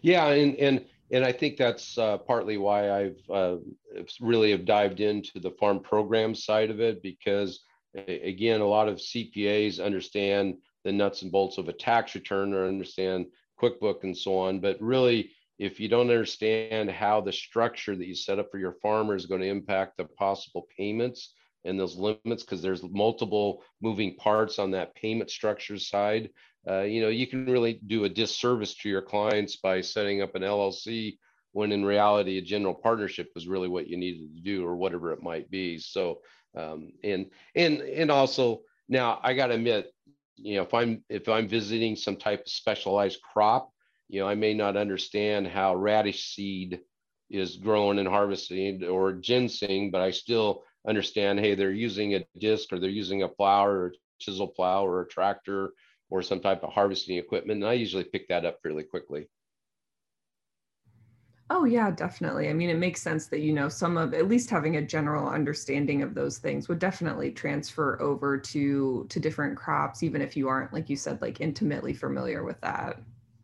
yeah 0.00 0.26
and 0.26 0.56
and 0.56 0.84
and 1.12 1.24
I 1.24 1.30
think 1.30 1.56
that's 1.56 1.96
uh, 1.98 2.18
partly 2.18 2.56
why 2.56 2.90
I've 2.90 3.20
uh, 3.30 3.56
really 4.20 4.50
have 4.50 4.64
dived 4.64 4.98
into 4.98 5.38
the 5.38 5.52
farm 5.52 5.78
program 5.78 6.34
side 6.34 6.70
of 6.70 6.80
it 6.80 7.00
because 7.00 7.60
again, 7.94 8.60
a 8.60 8.66
lot 8.66 8.88
of 8.88 8.96
CPAs 8.96 9.84
understand 9.84 10.56
the 10.84 10.92
nuts 10.92 11.22
and 11.22 11.30
bolts 11.30 11.58
of 11.58 11.68
a 11.68 11.72
tax 11.72 12.14
return 12.14 12.54
or 12.54 12.66
understand 12.66 13.26
QuickBook 13.60 14.04
and 14.04 14.16
so 14.16 14.38
on. 14.38 14.58
But 14.58 14.80
really, 14.80 15.30
if 15.58 15.78
you 15.78 15.88
don't 15.88 16.10
understand 16.10 16.90
how 16.90 17.20
the 17.20 17.32
structure 17.32 17.94
that 17.94 18.06
you 18.06 18.14
set 18.14 18.38
up 18.38 18.50
for 18.50 18.58
your 18.58 18.76
farmer 18.82 19.14
is 19.14 19.26
going 19.26 19.40
to 19.40 19.46
impact 19.46 19.96
the 19.96 20.04
possible 20.04 20.66
payments 20.76 21.34
and 21.64 21.78
those 21.78 21.96
limits, 21.96 22.42
because 22.42 22.62
there's 22.62 22.82
multiple 22.82 23.62
moving 23.80 24.16
parts 24.16 24.58
on 24.58 24.72
that 24.72 24.94
payment 24.94 25.30
structure 25.30 25.78
side, 25.78 26.30
uh, 26.68 26.82
you 26.82 27.00
know, 27.00 27.08
you 27.08 27.26
can 27.26 27.46
really 27.46 27.80
do 27.86 28.04
a 28.04 28.08
disservice 28.08 28.74
to 28.74 28.88
your 28.88 29.02
clients 29.02 29.56
by 29.56 29.80
setting 29.80 30.22
up 30.22 30.34
an 30.34 30.42
LLC 30.42 31.18
when 31.52 31.72
in 31.72 31.84
reality 31.84 32.38
a 32.38 32.42
general 32.42 32.74
partnership 32.74 33.30
was 33.34 33.46
really 33.46 33.68
what 33.68 33.88
you 33.88 33.96
needed 33.96 34.34
to 34.34 34.40
do 34.40 34.64
or 34.64 34.76
whatever 34.76 35.12
it 35.12 35.22
might 35.22 35.50
be. 35.50 35.78
So, 35.78 36.20
um, 36.56 36.92
and 37.02 37.30
and 37.54 37.80
and 37.80 38.10
also 38.10 38.60
now 38.88 39.20
I 39.22 39.34
got 39.34 39.48
to 39.48 39.54
admit, 39.54 39.92
you 40.36 40.56
know, 40.56 40.62
if 40.62 40.72
I'm 40.72 41.04
if 41.08 41.28
I'm 41.28 41.48
visiting 41.48 41.96
some 41.96 42.16
type 42.16 42.40
of 42.40 42.48
specialized 42.48 43.20
crop, 43.22 43.70
you 44.12 44.20
know, 44.20 44.28
I 44.28 44.34
may 44.34 44.52
not 44.54 44.76
understand 44.76 45.48
how 45.48 45.74
radish 45.74 46.34
seed 46.34 46.80
is 47.30 47.56
grown 47.56 47.98
and 47.98 48.06
harvested 48.06 48.84
or 48.84 49.14
ginseng, 49.14 49.90
but 49.90 50.02
I 50.02 50.10
still 50.10 50.64
understand, 50.86 51.40
hey, 51.40 51.54
they're 51.54 51.72
using 51.72 52.14
a 52.14 52.26
disc 52.38 52.70
or 52.72 52.78
they're 52.78 52.90
using 52.90 53.22
a 53.22 53.28
plow 53.28 53.66
or 53.66 53.86
a 53.86 53.92
chisel 54.20 54.48
plow 54.48 54.84
or 54.86 55.00
a 55.00 55.08
tractor 55.08 55.72
or 56.10 56.22
some 56.22 56.40
type 56.40 56.62
of 56.62 56.74
harvesting 56.74 57.16
equipment. 57.16 57.62
And 57.62 57.70
I 57.70 57.72
usually 57.72 58.04
pick 58.04 58.28
that 58.28 58.44
up 58.44 58.58
fairly 58.62 58.84
quickly. 58.84 59.28
Oh 61.50 61.64
yeah, 61.64 61.90
definitely. 61.90 62.48
I 62.48 62.54
mean, 62.54 62.70
it 62.70 62.78
makes 62.78 63.00
sense 63.02 63.26
that 63.28 63.40
you 63.40 63.52
know 63.52 63.68
some 63.68 63.96
of 63.96 64.14
at 64.14 64.28
least 64.28 64.50
having 64.50 64.76
a 64.76 64.82
general 64.86 65.28
understanding 65.28 66.02
of 66.02 66.14
those 66.14 66.38
things 66.38 66.68
would 66.68 66.78
definitely 66.78 67.30
transfer 67.30 68.00
over 68.02 68.38
to 68.38 69.06
to 69.08 69.20
different 69.20 69.56
crops, 69.56 70.02
even 70.02 70.22
if 70.22 70.36
you 70.36 70.48
aren't, 70.48 70.72
like 70.72 70.90
you 70.90 70.96
said, 70.96 71.20
like 71.22 71.40
intimately 71.40 71.94
familiar 71.94 72.44
with 72.44 72.60
that. 72.62 73.00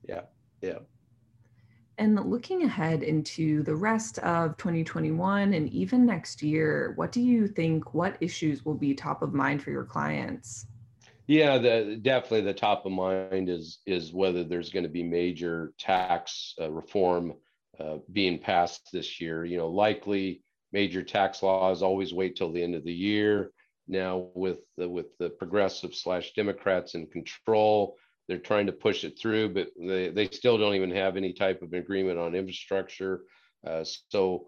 Yeah, 0.08 0.22
yeah. 0.62 0.78
And 1.98 2.14
looking 2.30 2.62
ahead 2.62 3.02
into 3.02 3.64
the 3.64 3.74
rest 3.74 4.18
of 4.20 4.56
2021 4.56 5.52
and 5.52 5.68
even 5.70 6.06
next 6.06 6.42
year, 6.42 6.92
what 6.94 7.10
do 7.10 7.20
you 7.20 7.48
think? 7.48 7.92
What 7.92 8.16
issues 8.20 8.64
will 8.64 8.76
be 8.76 8.94
top 8.94 9.20
of 9.20 9.34
mind 9.34 9.62
for 9.62 9.72
your 9.72 9.84
clients? 9.84 10.66
Yeah, 11.26 11.58
the, 11.58 11.98
definitely 12.00 12.42
the 12.42 12.54
top 12.54 12.86
of 12.86 12.92
mind 12.92 13.50
is 13.50 13.80
is 13.84 14.14
whether 14.14 14.44
there's 14.44 14.70
going 14.70 14.84
to 14.84 14.88
be 14.88 15.02
major 15.02 15.74
tax 15.78 16.54
uh, 16.60 16.70
reform 16.70 17.34
uh, 17.78 17.96
being 18.12 18.38
passed 18.38 18.88
this 18.92 19.20
year. 19.20 19.44
You 19.44 19.58
know, 19.58 19.68
likely 19.68 20.42
major 20.72 21.02
tax 21.02 21.42
laws 21.42 21.82
always 21.82 22.14
wait 22.14 22.36
till 22.36 22.52
the 22.52 22.62
end 22.62 22.74
of 22.74 22.84
the 22.84 22.94
year. 22.94 23.50
now 23.88 24.28
with 24.34 24.58
the, 24.76 24.88
with 24.88 25.16
the 25.18 25.30
progressive 25.30 25.94
slash 25.94 26.32
Democrats 26.32 26.94
in 26.94 27.06
control. 27.06 27.96
They're 28.28 28.38
trying 28.38 28.66
to 28.66 28.72
push 28.72 29.04
it 29.04 29.18
through, 29.18 29.54
but 29.54 29.68
they, 29.78 30.10
they 30.10 30.28
still 30.28 30.58
don't 30.58 30.74
even 30.74 30.90
have 30.90 31.16
any 31.16 31.32
type 31.32 31.62
of 31.62 31.72
agreement 31.72 32.18
on 32.18 32.34
infrastructure. 32.34 33.22
Uh, 33.66 33.84
so, 34.10 34.46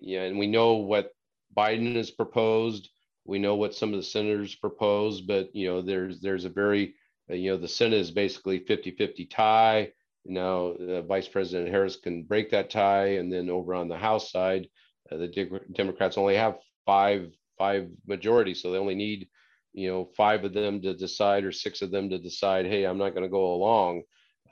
yeah, 0.00 0.22
and 0.22 0.38
we 0.38 0.46
know 0.46 0.74
what 0.74 1.10
Biden 1.56 1.96
has 1.96 2.10
proposed. 2.10 2.88
We 3.24 3.38
know 3.38 3.56
what 3.56 3.74
some 3.74 3.90
of 3.90 3.96
the 3.96 4.04
senators 4.04 4.54
proposed, 4.54 5.26
but 5.26 5.54
you 5.54 5.68
know, 5.68 5.82
there's 5.82 6.20
there's 6.20 6.44
a 6.44 6.50
very, 6.50 6.94
uh, 7.30 7.34
you 7.34 7.50
know, 7.50 7.56
the 7.56 7.68
Senate 7.68 8.00
is 8.00 8.10
basically 8.10 8.60
50-50 8.60 9.28
tie. 9.30 9.92
Now, 10.24 10.72
uh, 10.72 11.02
Vice 11.02 11.28
President 11.28 11.70
Harris 11.70 11.96
can 11.96 12.22
break 12.22 12.50
that 12.50 12.70
tie, 12.70 13.16
and 13.16 13.32
then 13.32 13.50
over 13.50 13.74
on 13.74 13.88
the 13.88 13.96
House 13.96 14.30
side, 14.30 14.68
uh, 15.10 15.16
the 15.16 15.28
de- 15.28 15.60
Democrats 15.72 16.16
only 16.16 16.36
have 16.36 16.58
five 16.86 17.30
five 17.58 17.88
majority, 18.06 18.54
so 18.54 18.70
they 18.70 18.78
only 18.78 18.94
need 18.94 19.28
you 19.72 19.88
know 19.88 20.04
five 20.16 20.44
of 20.44 20.52
them 20.52 20.80
to 20.82 20.94
decide 20.94 21.44
or 21.44 21.52
six 21.52 21.82
of 21.82 21.90
them 21.90 22.10
to 22.10 22.18
decide. 22.18 22.66
Hey, 22.66 22.84
I'm 22.84 22.98
not 22.98 23.10
going 23.10 23.22
to 23.22 23.28
go 23.28 23.54
along. 23.54 24.02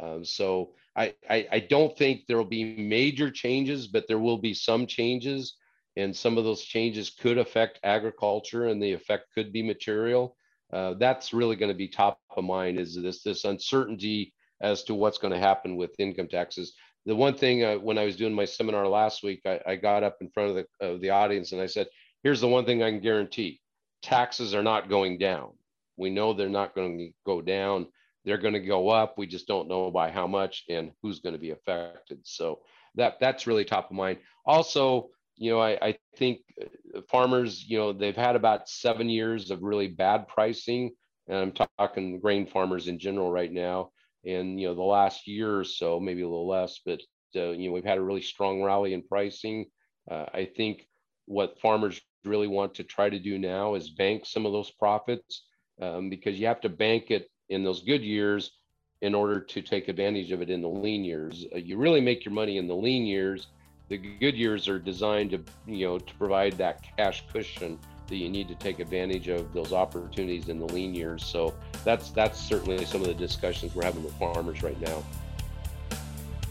Um, 0.01 0.25
so 0.25 0.75
I, 0.97 1.15
I 1.29 1.49
I 1.53 1.61
don't 1.61 1.97
think 1.97 2.27
there 2.27 2.37
will 2.37 2.45
be 2.45 2.77
major 2.77 3.31
changes, 3.31 3.87
but 3.87 4.07
there 4.09 4.19
will 4.19 4.39
be 4.39 4.55
some 4.55 4.87
changes, 4.87 5.57
and 5.97 6.15
some 6.15 6.39
of 6.39 6.45
those 6.45 6.63
changes 6.63 7.11
could 7.11 7.39
affect 7.39 7.81
agriculture, 7.83 8.67
and 8.67 8.83
the 8.83 8.93
effect 8.93 9.27
could 9.35 9.53
be 9.53 9.63
material. 9.63 10.37
Uh, 10.73 10.95
that's 10.95 11.33
really 11.33 11.57
going 11.57 11.73
to 11.73 11.79
be 11.79 11.89
top 11.89 12.21
of 12.37 12.45
mind. 12.45 12.79
Is 12.79 12.95
this 12.95 13.23
this 13.23 13.45
uncertainty 13.45 14.35
as 14.61 14.85
to 14.85 14.95
what's 14.95 15.19
going 15.19 15.33
to 15.33 15.39
happen 15.39 15.77
with 15.77 15.99
income 15.99 16.29
taxes? 16.29 16.75
The 17.07 17.17
one 17.17 17.35
thing 17.35 17.65
uh, 17.65 17.77
when 17.77 17.97
I 17.97 18.05
was 18.05 18.17
doing 18.17 18.35
my 18.35 18.45
seminar 18.45 18.87
last 18.87 19.23
week, 19.23 19.41
I, 19.47 19.61
I 19.67 19.77
got 19.77 20.03
up 20.03 20.19
in 20.21 20.29
front 20.29 20.51
of 20.51 20.57
the, 20.57 20.87
of 20.87 21.01
the 21.01 21.11
audience 21.11 21.53
and 21.53 21.61
I 21.61 21.67
said, 21.67 21.87
here's 22.23 22.41
the 22.41 22.49
one 22.49 22.67
thing 22.67 22.83
I 22.83 22.91
can 22.91 23.01
guarantee 23.01 23.61
taxes 24.03 24.55
are 24.55 24.63
not 24.63 24.89
going 24.89 25.19
down. 25.19 25.51
We 25.97 26.11
know 26.11 26.33
they're 26.33 26.49
not 26.49 26.75
going 26.75 26.99
to 26.99 27.11
go 27.27 27.41
down. 27.41 27.87
They're 28.25 28.39
going 28.39 28.55
to 28.55 28.61
go 28.61 28.89
up. 28.89 29.17
We 29.17 29.27
just 29.27 29.47
don't 29.47 29.69
know 29.69 29.91
by 29.91 30.11
how 30.11 30.27
much 30.27 30.65
and 30.69 30.93
who's 31.03 31.21
going 31.21 31.35
to 31.35 31.41
be 31.41 31.51
affected. 31.51 32.21
So 32.25 32.61
that 32.95 33.19
that's 33.21 33.47
really 33.47 33.65
top 33.65 33.91
of 33.91 33.97
mind. 33.97 34.19
Also, 34.45 35.11
you 35.37 35.51
know, 35.51 35.61
I, 35.61 35.79
I 35.81 35.99
think 36.17 36.41
uh, 36.61 37.01
farmers, 37.11 37.65
you 37.67 37.79
know, 37.79 37.93
they've 37.93 38.17
had 38.17 38.37
about 38.37 38.69
seven 38.69 39.09
years 39.09 39.51
of 39.51 39.63
really 39.63 39.89
bad 39.89 40.29
pricing. 40.29 40.91
And 41.29 41.39
I'm 41.39 41.67
talking 41.79 42.21
grain 42.21 42.47
farmers 42.47 42.89
in 42.89 42.99
general 42.99 43.31
right 43.31 43.53
now. 43.53 43.91
And, 44.25 44.61
you 44.61 44.67
know, 44.69 44.75
the 44.75 44.83
last 44.83 45.27
year 45.27 45.59
or 45.59 45.65
so, 45.65 46.01
maybe 46.01 46.23
a 46.23 46.29
little 46.29 46.49
less, 46.49 46.81
but, 46.85 47.01
uh, 47.37 47.51
you 47.51 47.69
know, 47.69 47.75
we've 47.75 47.85
had 47.85 47.99
a 47.99 48.03
really 48.03 48.23
strong 48.23 48.63
rally 48.63 48.95
in 48.95 49.03
pricing. 49.03 49.67
Uh, 50.11 50.27
I 50.35 50.49
think 50.57 50.89
what 51.27 51.61
farmers 51.61 52.01
really 52.25 52.49
want 52.49 52.75
to 52.75 52.85
try 52.85 53.09
to 53.09 53.19
do 53.19 53.39
now 53.39 53.75
is 53.75 53.91
bank 53.91 54.27
some 54.27 54.47
of 54.47 54.53
those 54.53 54.71
profits 54.71 55.45
um, 55.81 56.11
because 56.11 56.39
you 56.39 56.47
have 56.47 56.61
to 56.61 56.69
bank 56.69 57.11
it 57.11 57.31
in 57.49 57.65
those 57.65 57.83
good 57.83 58.03
years 58.03 58.53
in 59.01 59.15
order 59.15 59.41
to 59.41 59.63
take 59.63 59.89
advantage 59.89 60.33
of 60.33 60.43
it 60.43 60.51
in 60.51 60.61
the 60.61 60.69
lean 60.69 61.05
years. 61.05 61.47
Uh, 61.55 61.59
you 61.59 61.77
really 61.77 62.01
make 62.01 62.25
your 62.25 62.35
money 62.35 62.59
in 62.59 62.67
the 62.67 62.75
lean 62.75 63.07
years. 63.07 63.47
The 63.89 63.97
good 63.97 64.35
years 64.35 64.69
are 64.69 64.79
designed 64.79 65.31
to, 65.31 65.43
you 65.67 65.87
know, 65.87 65.99
to 65.99 66.15
provide 66.15 66.55
that 66.55 66.85
cash 66.97 67.25
cushion 67.33 67.79
that 68.09 68.17
you 68.17 68.29
need 68.29 68.49
to 68.49 68.55
take 68.55 68.81
advantage 68.81 69.29
of 69.29 69.53
those 69.53 69.73
opportunities 69.73 70.49
in 70.49 70.59
the 70.59 70.67
lean 70.67 70.95
years. 70.95 71.25
So 71.25 71.55
that's 71.85 72.11
that's 72.11 72.39
certainly 72.39 72.85
some 72.85 73.01
of 73.03 73.07
the 73.07 73.15
discussions 73.15 73.75
we're 73.75 73.85
having 73.85 74.03
with 74.03 74.15
farmers 74.15 74.63
right 74.63 74.81
now. 74.81 75.03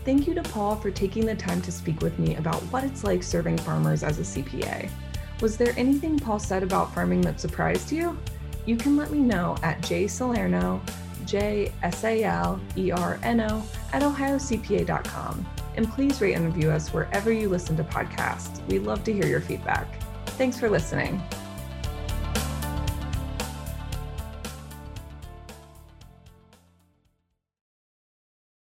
Thank 0.06 0.25
you 0.25 0.34
to 0.36 0.43
Paul 0.43 0.77
for 0.77 0.89
taking 0.89 1.25
the 1.25 1.36
time 1.36 1.62
to 1.63 1.71
speak 1.71 2.01
with 2.01 2.17
me 2.17 2.38
about 2.38 2.62
what 2.71 2.86
it's 2.86 3.03
like 3.03 3.21
serving 3.21 3.58
farmers 3.58 4.03
as 4.03 4.19
a 4.19 4.21
CPA. 4.21 4.89
Was 5.41 5.56
there 5.56 5.73
anything 5.78 6.17
Paul 6.17 6.39
said 6.39 6.63
about 6.63 6.93
farming 6.93 7.21
that 7.21 7.39
surprised 7.39 7.91
you? 7.91 8.17
You 8.65 8.76
can 8.76 8.97
let 8.97 9.12
me 9.12 9.19
know 9.19 9.56
at 9.62 9.82
jsalerno, 9.82 10.82
J 11.26 11.71
S 11.84 12.04
A 12.04 12.23
L 12.23 12.60
E 12.76 12.91
R 12.91 13.19
N 13.23 13.41
O, 13.41 13.63
at 13.93 14.02
ohiocpa.com. 14.02 15.45
And 15.76 15.91
please 15.91 16.19
rate 16.21 16.34
and 16.34 16.45
review 16.45 16.71
us 16.71 16.91
wherever 16.91 17.32
you 17.32 17.50
listen 17.50 17.78
to 17.78 17.84
podcasts. 17.84 18.65
We 18.67 18.80
love 18.80 19.04
to 19.04 19.13
hear 19.13 19.28
your 19.28 19.41
feedback. 19.41 20.02
Thanks 20.32 20.60
for 20.60 20.69
listening. 20.69 21.21